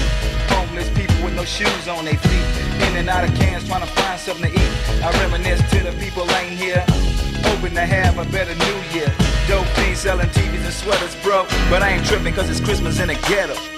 Homeless 0.49 0.89
people 0.89 1.15
with 1.23 1.35
no 1.35 1.45
shoes 1.45 1.87
on 1.87 2.03
their 2.05 2.17
feet. 2.17 2.87
In 2.87 2.97
and 2.97 3.09
out 3.09 3.23
of 3.23 3.33
cans 3.35 3.67
trying 3.67 3.81
to 3.81 3.91
find 3.93 4.19
something 4.19 4.51
to 4.51 4.59
eat. 4.59 4.71
I 5.01 5.11
reminisce 5.23 5.61
to 5.71 5.83
the 5.83 5.91
people 5.93 6.29
ain't 6.31 6.59
here. 6.59 7.12
Hoping 7.43 7.73
to 7.75 7.85
have 7.85 8.17
a 8.17 8.25
better 8.31 8.55
new 8.55 8.77
year. 8.97 9.11
Dope 9.47 9.67
fiends 9.75 10.01
selling 10.01 10.29
TVs 10.29 10.65
and 10.65 10.73
sweaters, 10.73 11.15
bro. 11.23 11.45
But 11.69 11.83
I 11.83 11.89
ain't 11.91 12.05
tripping 12.05 12.33
cause 12.33 12.49
it's 12.49 12.59
Christmas 12.59 12.99
in 12.99 13.07
the 13.07 13.15
ghetto. 13.27 13.72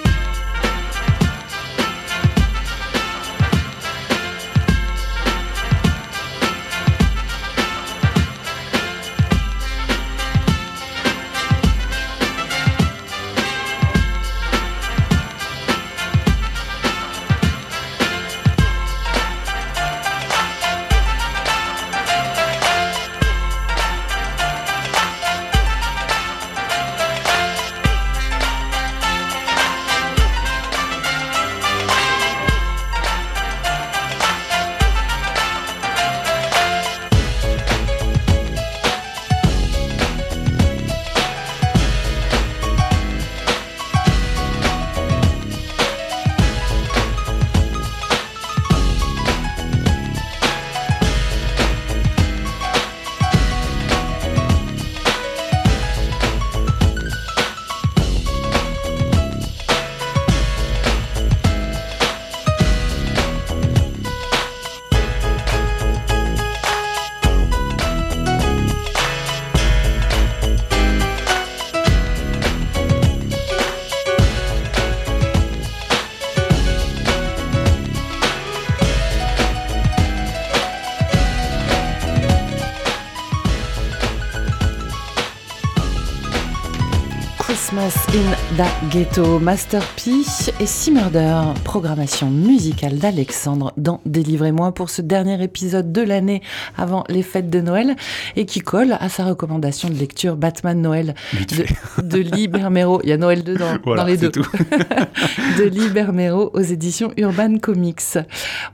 The 88.58 88.64
Ghetto, 88.90 89.40
Master 89.40 89.82
P 89.96 90.12
et 90.60 90.66
Sea 90.66 90.92
Murder, 90.92 91.42
programmation 91.64 92.30
musicale 92.30 92.98
d'Alexandre 92.98 93.74
dans 93.76 94.00
Délivrez-moi 94.06 94.72
pour 94.72 94.90
ce 94.90 95.02
dernier 95.02 95.42
épisode 95.44 95.92
de 95.92 96.02
l'année 96.02 96.42
avant 96.78 97.04
les 97.10 97.24
fêtes 97.24 97.50
de 97.50 97.60
Noël 97.60 97.96
et 98.36 98.46
qui 98.46 98.60
colle 98.60 98.98
à 99.00 99.10
sa 99.10 99.26
recommandation 99.26 99.90
de 99.90 99.96
lecture 99.96 100.38
Batman 100.38 100.82
Noël 100.82 101.16
de, 101.34 102.02
de 102.04 102.18
Lee 102.20 102.48
Bermero. 102.48 103.02
Il 103.04 103.10
y 103.10 103.14
a 103.14 103.18
Noël 103.18 103.44
dedans, 103.44 103.78
Voilà, 103.84 104.04
dans 104.04 104.08
les 104.08 104.18
deux. 104.18 104.32
tout. 104.32 104.46
de 105.58 105.64
Lee 105.64 105.90
Bermero 105.90 106.52
aux 106.54 106.62
éditions 106.62 107.12
Urban 107.18 107.58
Comics. 107.58 108.20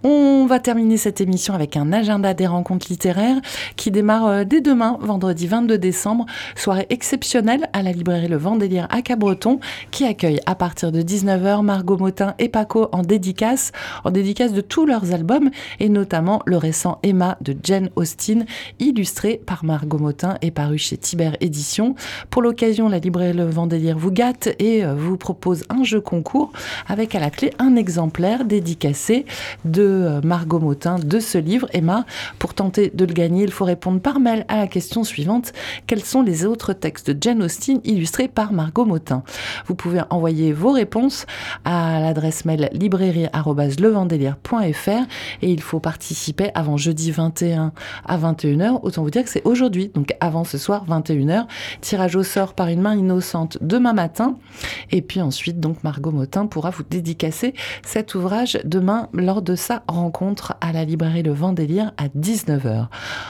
On 0.03 0.45
va 0.47 0.59
terminer 0.59 0.97
cette 0.97 1.21
émission 1.21 1.53
avec 1.53 1.77
un 1.77 1.91
agenda 1.93 2.33
des 2.33 2.47
rencontres 2.47 2.87
littéraires 2.89 3.37
qui 3.77 3.89
démarre 3.89 4.27
euh, 4.27 4.43
dès 4.43 4.61
demain, 4.61 4.97
vendredi 5.01 5.47
22 5.47 5.77
décembre, 5.77 6.25
soirée 6.55 6.87
exceptionnelle 6.89 7.69
à 7.73 7.81
la 7.81 7.91
librairie 7.91 8.27
Le 8.27 8.37
Vendélire 8.37 8.87
à 8.91 9.01
Cabreton 9.01 9.59
qui 9.91 10.05
accueille 10.05 10.39
à 10.45 10.55
partir 10.55 10.91
de 10.91 11.01
19h 11.01 11.63
Margot 11.63 11.97
Motin 11.97 12.35
et 12.39 12.49
Paco 12.49 12.89
en 12.91 13.01
dédicace, 13.01 13.71
en 14.03 14.11
dédicace 14.11 14.53
de 14.53 14.61
tous 14.61 14.85
leurs 14.85 15.13
albums 15.13 15.49
et 15.79 15.89
notamment 15.89 16.41
le 16.45 16.57
récent 16.57 16.99
Emma 17.03 17.37
de 17.41 17.55
Jane 17.63 17.89
Austen, 17.95 18.45
illustré 18.79 19.41
par 19.45 19.63
Margot 19.65 19.97
Motin 19.97 20.37
et 20.41 20.51
paru 20.51 20.77
chez 20.77 20.97
Tiber 20.97 21.31
Éditions. 21.41 21.95
Pour 22.29 22.41
l'occasion, 22.41 22.89
la 22.89 22.99
librairie 22.99 23.33
Le 23.33 23.45
Vendélire 23.45 23.97
vous 23.97 24.11
gâte 24.11 24.49
et 24.59 24.83
euh, 24.83 24.93
vous 24.95 25.17
propose 25.17 25.63
un 25.69 25.83
jeu 25.83 26.01
concours 26.01 26.51
avec 26.87 27.15
à 27.15 27.19
la 27.19 27.29
clé 27.29 27.51
un 27.59 27.75
exemplaire 27.75 28.45
dédicacé 28.45 29.25
de 29.65 29.81
euh, 29.81 30.21
Margot 30.23 30.59
Motin 30.59 30.97
de 30.99 31.19
ce 31.19 31.37
livre. 31.37 31.67
Emma, 31.73 32.05
pour 32.39 32.53
tenter 32.53 32.91
de 32.93 33.05
le 33.05 33.13
gagner, 33.13 33.43
il 33.43 33.51
faut 33.51 33.65
répondre 33.65 33.99
par 33.99 34.19
mail 34.19 34.45
à 34.47 34.57
la 34.57 34.67
question 34.67 35.03
suivante. 35.03 35.53
Quels 35.87 36.03
sont 36.03 36.21
les 36.21 36.45
autres 36.45 36.73
textes 36.73 37.11
de 37.11 37.17
Jane 37.21 37.43
Austen 37.43 37.79
illustrés 37.83 38.27
par 38.27 38.53
Margot 38.53 38.85
Motin? 38.85 39.23
Vous 39.67 39.75
pouvez 39.75 40.01
envoyer 40.09 40.53
vos 40.53 40.71
réponses 40.71 41.25
à 41.65 41.99
l'adresse 41.99 42.45
mail 42.45 42.69
librairie.levendélire.fr 42.73 44.89
et 45.41 45.51
il 45.51 45.61
faut 45.61 45.79
participer 45.79 46.51
avant 46.55 46.77
jeudi 46.77 47.11
21 47.11 47.73
à 48.05 48.17
21h. 48.17 48.79
Autant 48.83 49.03
vous 49.03 49.09
dire 49.09 49.23
que 49.23 49.29
c'est 49.29 49.45
aujourd'hui, 49.45 49.91
donc 49.93 50.15
avant 50.19 50.43
ce 50.43 50.57
soir 50.57 50.85
21h. 50.87 51.45
Tirage 51.81 52.15
au 52.15 52.23
sort 52.23 52.53
par 52.53 52.67
une 52.67 52.81
main 52.81 52.95
innocente 52.95 53.57
demain 53.61 53.93
matin. 53.93 54.35
Et 54.91 55.01
puis 55.01 55.21
ensuite, 55.21 55.59
donc 55.59 55.83
Margot 55.83 56.11
Motin 56.11 56.45
pourra 56.45 56.69
vous 56.69 56.83
dédicacer 56.83 57.53
cet 57.83 58.15
ouvrage 58.15 58.59
demain 58.63 59.09
lors 59.13 59.41
de 59.41 59.55
sa 59.55 59.83
rencontre 59.87 60.55
à 60.61 60.71
la 60.71 60.85
librairie 60.85 61.23
Le 61.23 61.33
Vendélire 61.33 61.91
à 61.97 62.07
19h. 62.07 62.87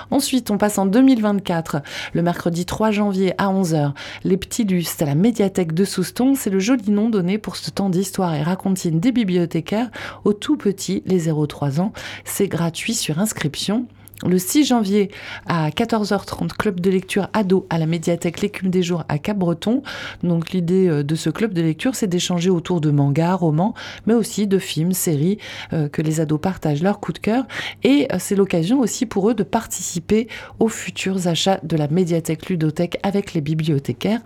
Ensuite, 0.09 0.51
on 0.51 0.57
passe 0.57 0.77
en 0.77 0.85
2024, 0.85 1.81
le 2.13 2.21
mercredi 2.21 2.65
3 2.65 2.91
janvier 2.91 3.33
à 3.37 3.47
11h. 3.47 3.93
Les 4.23 4.37
Petits 4.37 4.63
Lustres 4.63 5.03
à 5.03 5.05
la 5.05 5.15
médiathèque 5.15 5.73
de 5.73 5.85
Souston, 5.85 6.20
c'est 6.35 6.49
le 6.49 6.59
joli 6.59 6.91
nom 6.91 7.09
donné 7.09 7.37
pour 7.37 7.55
ce 7.55 7.71
temps 7.71 7.89
d'histoire 7.89 8.33
et 8.35 8.43
racontine 8.43 8.99
des 8.99 9.11
bibliothécaires 9.11 9.89
aux 10.23 10.33
tout 10.33 10.55
petits, 10.55 11.01
les 11.05 11.27
0-3 11.27 11.79
ans. 11.79 11.93
C'est 12.25 12.47
gratuit 12.47 12.93
sur 12.93 13.19
inscription. 13.19 13.87
Le 14.23 14.37
6 14.37 14.65
janvier 14.65 15.09
à 15.47 15.71
14h30, 15.71 16.49
club 16.49 16.79
de 16.79 16.91
lecture 16.91 17.27
ado 17.33 17.65
à 17.71 17.79
la 17.79 17.87
médiathèque 17.87 18.41
L'écume 18.41 18.69
des 18.69 18.83
jours 18.83 19.03
à 19.09 19.17
Cap-Breton. 19.17 19.81
Donc 20.21 20.51
l'idée 20.51 20.87
euh, 20.87 21.01
de 21.01 21.15
ce 21.15 21.31
club 21.31 21.53
de 21.53 21.61
lecture, 21.63 21.95
c'est 21.95 22.05
d'échanger 22.05 22.51
autour 22.51 22.81
de 22.81 22.91
mangas, 22.91 23.33
romans, 23.33 23.73
mais 24.05 24.13
aussi 24.13 24.45
de 24.45 24.59
films, 24.59 24.91
séries, 24.91 25.39
euh, 25.73 25.89
que 25.89 26.03
les 26.03 26.19
ados 26.19 26.39
partagent 26.39 26.83
leur 26.83 26.99
coup 26.99 27.13
de 27.13 27.17
cœur. 27.17 27.45
Et 27.83 28.07
euh, 28.13 28.17
c'est 28.19 28.35
l'occasion 28.35 28.79
aussi 28.79 29.07
pour 29.07 29.27
eux 29.27 29.33
de 29.33 29.43
participer 29.43 30.27
aux 30.59 30.67
futurs 30.67 31.27
achats 31.27 31.59
de 31.63 31.75
la 31.75 31.87
médiathèque 31.87 32.47
ludothèque 32.47 32.99
avec 33.01 33.33
les 33.33 33.41
bibliothécaires. 33.41 34.21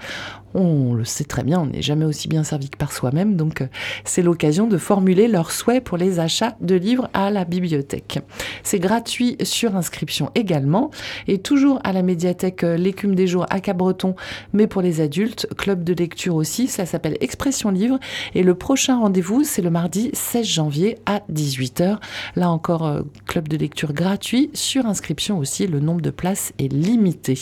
On 0.58 0.94
le 0.94 1.04
sait 1.04 1.26
très 1.26 1.44
bien, 1.44 1.60
on 1.60 1.66
n'est 1.66 1.82
jamais 1.82 2.06
aussi 2.06 2.30
bien 2.30 2.46
servi 2.46 2.70
que 2.70 2.78
par 2.78 2.94
soi-même, 2.94 3.36
donc 3.36 3.60
euh, 3.60 3.68
c'est 4.06 4.22
l'occasion 4.22 4.68
de 4.68 4.78
formuler 4.78 5.28
leurs 5.28 5.52
souhaits 5.52 5.84
pour 5.84 5.98
les 5.98 6.18
achats 6.20 6.56
de 6.62 6.76
livres 6.76 7.10
à 7.14 7.30
la 7.30 7.44
bibliothèque. 7.44 8.20
C'est 8.64 8.80
gratuit 8.80 9.36
sur 9.44 9.76
inscription 9.76 10.32
également, 10.34 10.92
et 11.28 11.40
toujours 11.40 11.82
à 11.84 11.92
la 11.92 12.04
médiathèque 12.04 12.64
euh, 12.64 12.78
L'écume 12.78 13.16
des 13.16 13.28
jours 13.28 13.46
à 13.50 13.60
Cabreton, 13.60 14.16
mais 14.54 14.66
pour 14.66 14.82
les 14.82 15.02
adultes, 15.02 15.46
club 15.58 15.84
de 15.84 15.94
lecture 15.94 16.36
aussi, 16.36 16.68
ça 16.68 16.86
s'appelle 16.86 17.18
Expression 17.20 17.70
Livre, 17.70 18.00
et 18.34 18.42
le 18.42 18.56
prochain 18.56 18.98
rendez-vous, 18.98 19.44
c'est 19.44 19.62
le 19.62 19.70
mardi 19.70 20.10
16 20.14 20.46
janvier 20.46 20.98
à 21.06 21.20
18h. 21.34 21.98
Là 22.38 22.50
encore, 22.50 22.86
euh, 22.86 23.02
club 23.28 23.50
de 23.50 23.58
lecture 23.58 23.92
gratuit, 23.92 24.52
sur 24.54 24.86
inscription 24.86 25.38
aussi, 25.38 25.68
le 25.68 25.82
nombre 25.82 26.00
de 26.00 26.12
places 26.12 26.54
est 26.60 26.72
limité. 26.72 27.38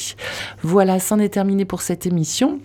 Voilà, 0.64 1.00
c'en 1.00 1.20
est 1.20 1.30
terminé 1.30 1.64
pour 1.64 1.84
cette 1.84 2.08
émission. 2.08 2.60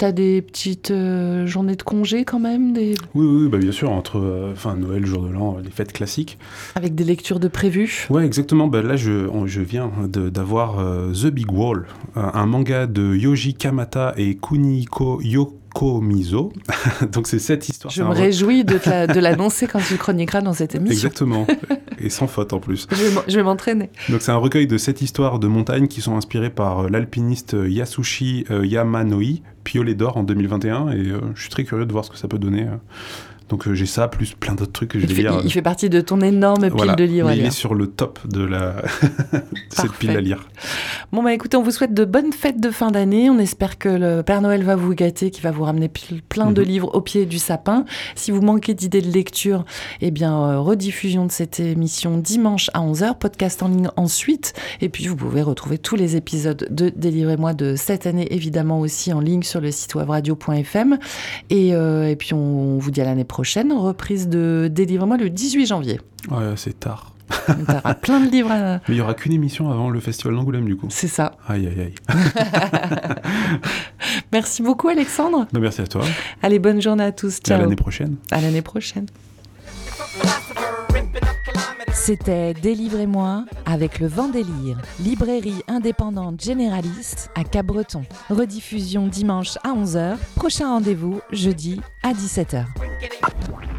T'as 0.00 0.12
des 0.12 0.40
petites 0.40 0.92
euh, 0.92 1.46
journées 1.46 1.76
de 1.76 1.82
congé 1.82 2.24
quand 2.24 2.38
même, 2.38 2.72
des... 2.72 2.94
Oui, 3.14 3.26
oui, 3.26 3.48
bah 3.50 3.58
bien 3.58 3.70
sûr, 3.70 3.90
entre 3.90 4.18
euh, 4.18 4.52
enfin, 4.54 4.74
Noël, 4.74 5.04
jour 5.04 5.22
de 5.22 5.28
l'an, 5.30 5.56
euh, 5.58 5.62
les 5.62 5.68
fêtes 5.68 5.92
classiques. 5.92 6.38
avec 6.74 6.94
des 6.94 7.04
lectures 7.04 7.38
de 7.38 7.48
prévues. 7.48 8.06
Ouais, 8.08 8.24
exactement. 8.24 8.66
Bah, 8.66 8.80
là, 8.80 8.96
je, 8.96 9.28
on- 9.28 9.46
je 9.46 9.60
viens 9.60 9.90
d'avoir 10.08 10.78
euh, 10.78 11.12
The 11.12 11.26
Big 11.26 11.52
Wall, 11.52 11.84
un, 12.16 12.30
un 12.32 12.46
manga 12.46 12.86
de 12.86 13.14
Yoji 13.14 13.52
Kamata 13.52 14.14
et 14.16 14.38
Kuniko 14.38 15.20
Yokomizo. 15.74 16.52
Donc, 17.12 17.26
c'est 17.26 17.38
cette 17.38 17.68
histoire. 17.68 17.92
Je 17.92 18.02
me 18.02 18.10
réjouis 18.10 18.64
de, 18.64 18.78
l'annoncer 19.20 19.66
quand 19.66 19.80
tu 19.80 19.96
chroniqueras 19.96 20.40
dans 20.40 20.52
cette 20.52 20.74
émission. 20.74 20.92
Exactement. 20.92 21.46
et 21.98 22.10
sans 22.10 22.26
faute 22.26 22.52
en 22.52 22.60
plus. 22.60 22.86
Je 23.28 23.36
vais 23.36 23.42
m'entraîner. 23.42 23.90
Donc 24.08 24.22
c'est 24.22 24.32
un 24.32 24.36
recueil 24.36 24.66
de 24.66 24.78
sept 24.78 25.02
histoires 25.02 25.38
de 25.38 25.46
montagne 25.46 25.86
qui 25.86 26.00
sont 26.00 26.16
inspirées 26.16 26.50
par 26.50 26.80
euh, 26.80 26.88
l'alpiniste 26.88 27.54
euh, 27.54 27.68
Yasushi 27.68 28.46
euh, 28.50 28.66
Yamanoi, 28.66 29.42
Piolet 29.64 29.94
d'or 29.94 30.16
en 30.16 30.22
2021, 30.22 30.90
et 30.90 31.12
je 31.34 31.40
suis 31.40 31.50
très 31.50 31.64
curieux 31.64 31.84
de 31.84 31.92
voir 31.92 32.04
ce 32.04 32.10
que 32.10 32.16
ça 32.16 32.28
peut 32.28 32.38
donner. 32.38 32.66
Donc 33.50 33.66
euh, 33.68 33.74
j'ai 33.74 33.86
ça, 33.86 34.08
plus 34.08 34.32
plein 34.34 34.54
d'autres 34.54 34.72
trucs 34.72 34.90
que 34.90 34.98
je 34.98 35.06
vais 35.06 35.14
fait, 35.14 35.22
lire. 35.22 35.40
il 35.44 35.52
fait 35.52 35.60
partie 35.62 35.90
de 35.90 36.00
ton 36.00 36.20
énorme 36.20 36.62
pile 36.62 36.72
Voilà. 36.72 36.94
de 36.94 37.04
livres 37.04 37.28
à 37.28 37.32
il 37.34 37.38
lire. 37.38 37.48
est 37.48 37.50
sur 37.50 37.74
le 37.74 37.86
top 37.88 38.18
de, 38.26 38.44
la... 38.44 38.76
cette 39.70 39.92
pile 39.92 40.10
à 40.10 40.20
lire. 40.20 40.48
Bon 41.12 41.22
bah 41.22 41.34
écoutez, 41.34 41.56
on 41.56 41.62
vous 41.62 41.70
souhaite 41.72 41.92
de 41.92 42.04
bonnes 42.04 42.32
fêtes 42.32 42.60
de 42.60 42.70
fin 42.70 42.90
d'année. 42.90 43.28
On 43.28 43.38
espère 43.38 43.76
que 43.78 43.88
le 43.88 44.22
Père 44.22 44.40
Noël 44.40 44.62
va 44.62 44.76
vous 44.76 44.94
gâter, 44.94 45.30
qu'il 45.30 45.42
va 45.42 45.50
vous 45.50 45.64
ramener 45.64 45.88
pl- 45.88 46.22
plein 46.28 46.50
de 46.52 46.60
Mhm. 46.62 46.68
livres 46.68 46.90
au 46.94 47.00
pied 47.00 47.26
du 47.26 47.38
sapin. 47.38 47.84
Si 48.14 48.30
vous 48.30 48.40
manquez 48.40 48.74
d'idées 48.74 49.00
de 49.02 49.10
lecture, 49.10 49.64
eh 50.00 50.10
bien 50.12 50.38
euh, 50.40 50.60
rediffusion 50.60 51.26
de 51.26 51.32
cette 51.32 51.58
émission 51.60 52.18
dimanche 52.18 52.70
à 52.74 52.80
11h, 52.82 53.18
podcast 53.18 53.62
en 53.64 53.68
ligne 53.68 53.88
ensuite. 53.96 54.52
Et 54.80 54.88
puis 54.88 55.06
vous 55.08 55.16
pouvez 55.16 55.42
retrouver 55.42 55.78
tous 55.78 55.96
les 55.96 56.14
épisodes 56.16 56.68
de 56.70 56.92
Délivrez-moi 56.94 57.52
de 57.54 57.74
cette 57.76 58.06
année 58.06 58.32
évidemment 58.32 58.78
aussi 58.80 59.12
en 59.12 59.18
ligne 59.20 59.42
sur 59.42 59.60
le 59.60 59.70
site 59.72 59.94
webradio.fm. 59.96 60.98
Et, 61.50 61.74
euh, 61.74 62.08
et 62.08 62.14
puis 62.16 62.34
on, 62.34 62.74
on 62.76 62.78
vous 62.78 62.90
dit 62.92 63.00
à 63.00 63.04
l'année 63.04 63.24
prochaine, 63.24 63.39
reprise 63.78 64.28
de 64.28 64.68
Délivrez-moi 64.70 65.16
le 65.16 65.30
18 65.30 65.66
janvier. 65.66 66.00
Ouais, 66.30 66.54
c'est 66.56 66.78
tard. 66.78 67.14
Donc, 67.48 67.58
il 67.68 67.74
y 67.74 67.76
aura 67.76 67.94
plein 67.94 68.20
de 68.20 68.30
livres 68.30 68.50
à... 68.50 68.74
Mais 68.88 68.94
il 68.94 68.96
y 68.96 69.00
aura 69.00 69.14
qu'une 69.14 69.32
émission 69.32 69.70
avant 69.70 69.88
le 69.88 70.00
festival 70.00 70.34
d'Angoulême 70.34 70.64
du 70.64 70.76
coup. 70.76 70.88
C'est 70.90 71.08
ça. 71.08 71.36
Aïe 71.48 71.66
aïe 71.66 71.80
aïe. 71.80 71.94
Merci 74.32 74.62
beaucoup 74.62 74.88
Alexandre. 74.88 75.46
Bah, 75.52 75.60
merci 75.60 75.80
à 75.80 75.86
toi. 75.86 76.02
Allez, 76.42 76.58
bonne 76.58 76.82
journée 76.82 77.04
à 77.04 77.12
tous. 77.12 77.36
Et 77.36 77.40
à 77.44 77.48
Ciao. 77.48 77.60
l'année 77.60 77.76
prochaine. 77.76 78.16
À 78.30 78.40
l'année 78.40 78.62
prochaine. 78.62 79.06
C'était 81.92 82.54
Délivrez-moi 82.54 83.44
avec 83.66 83.98
le 83.98 84.06
Vendélire, 84.06 84.80
librairie 85.00 85.62
indépendante 85.68 86.40
généraliste 86.40 87.30
à 87.34 87.44
Cabreton. 87.44 88.02
Rediffusion 88.28 89.06
dimanche 89.06 89.56
à 89.64 89.74
11h, 89.74 90.16
prochain 90.36 90.68
rendez-vous 90.68 91.20
jeudi 91.32 91.80
à 92.02 92.12
17h. 92.12 92.64
Getting 93.00 93.69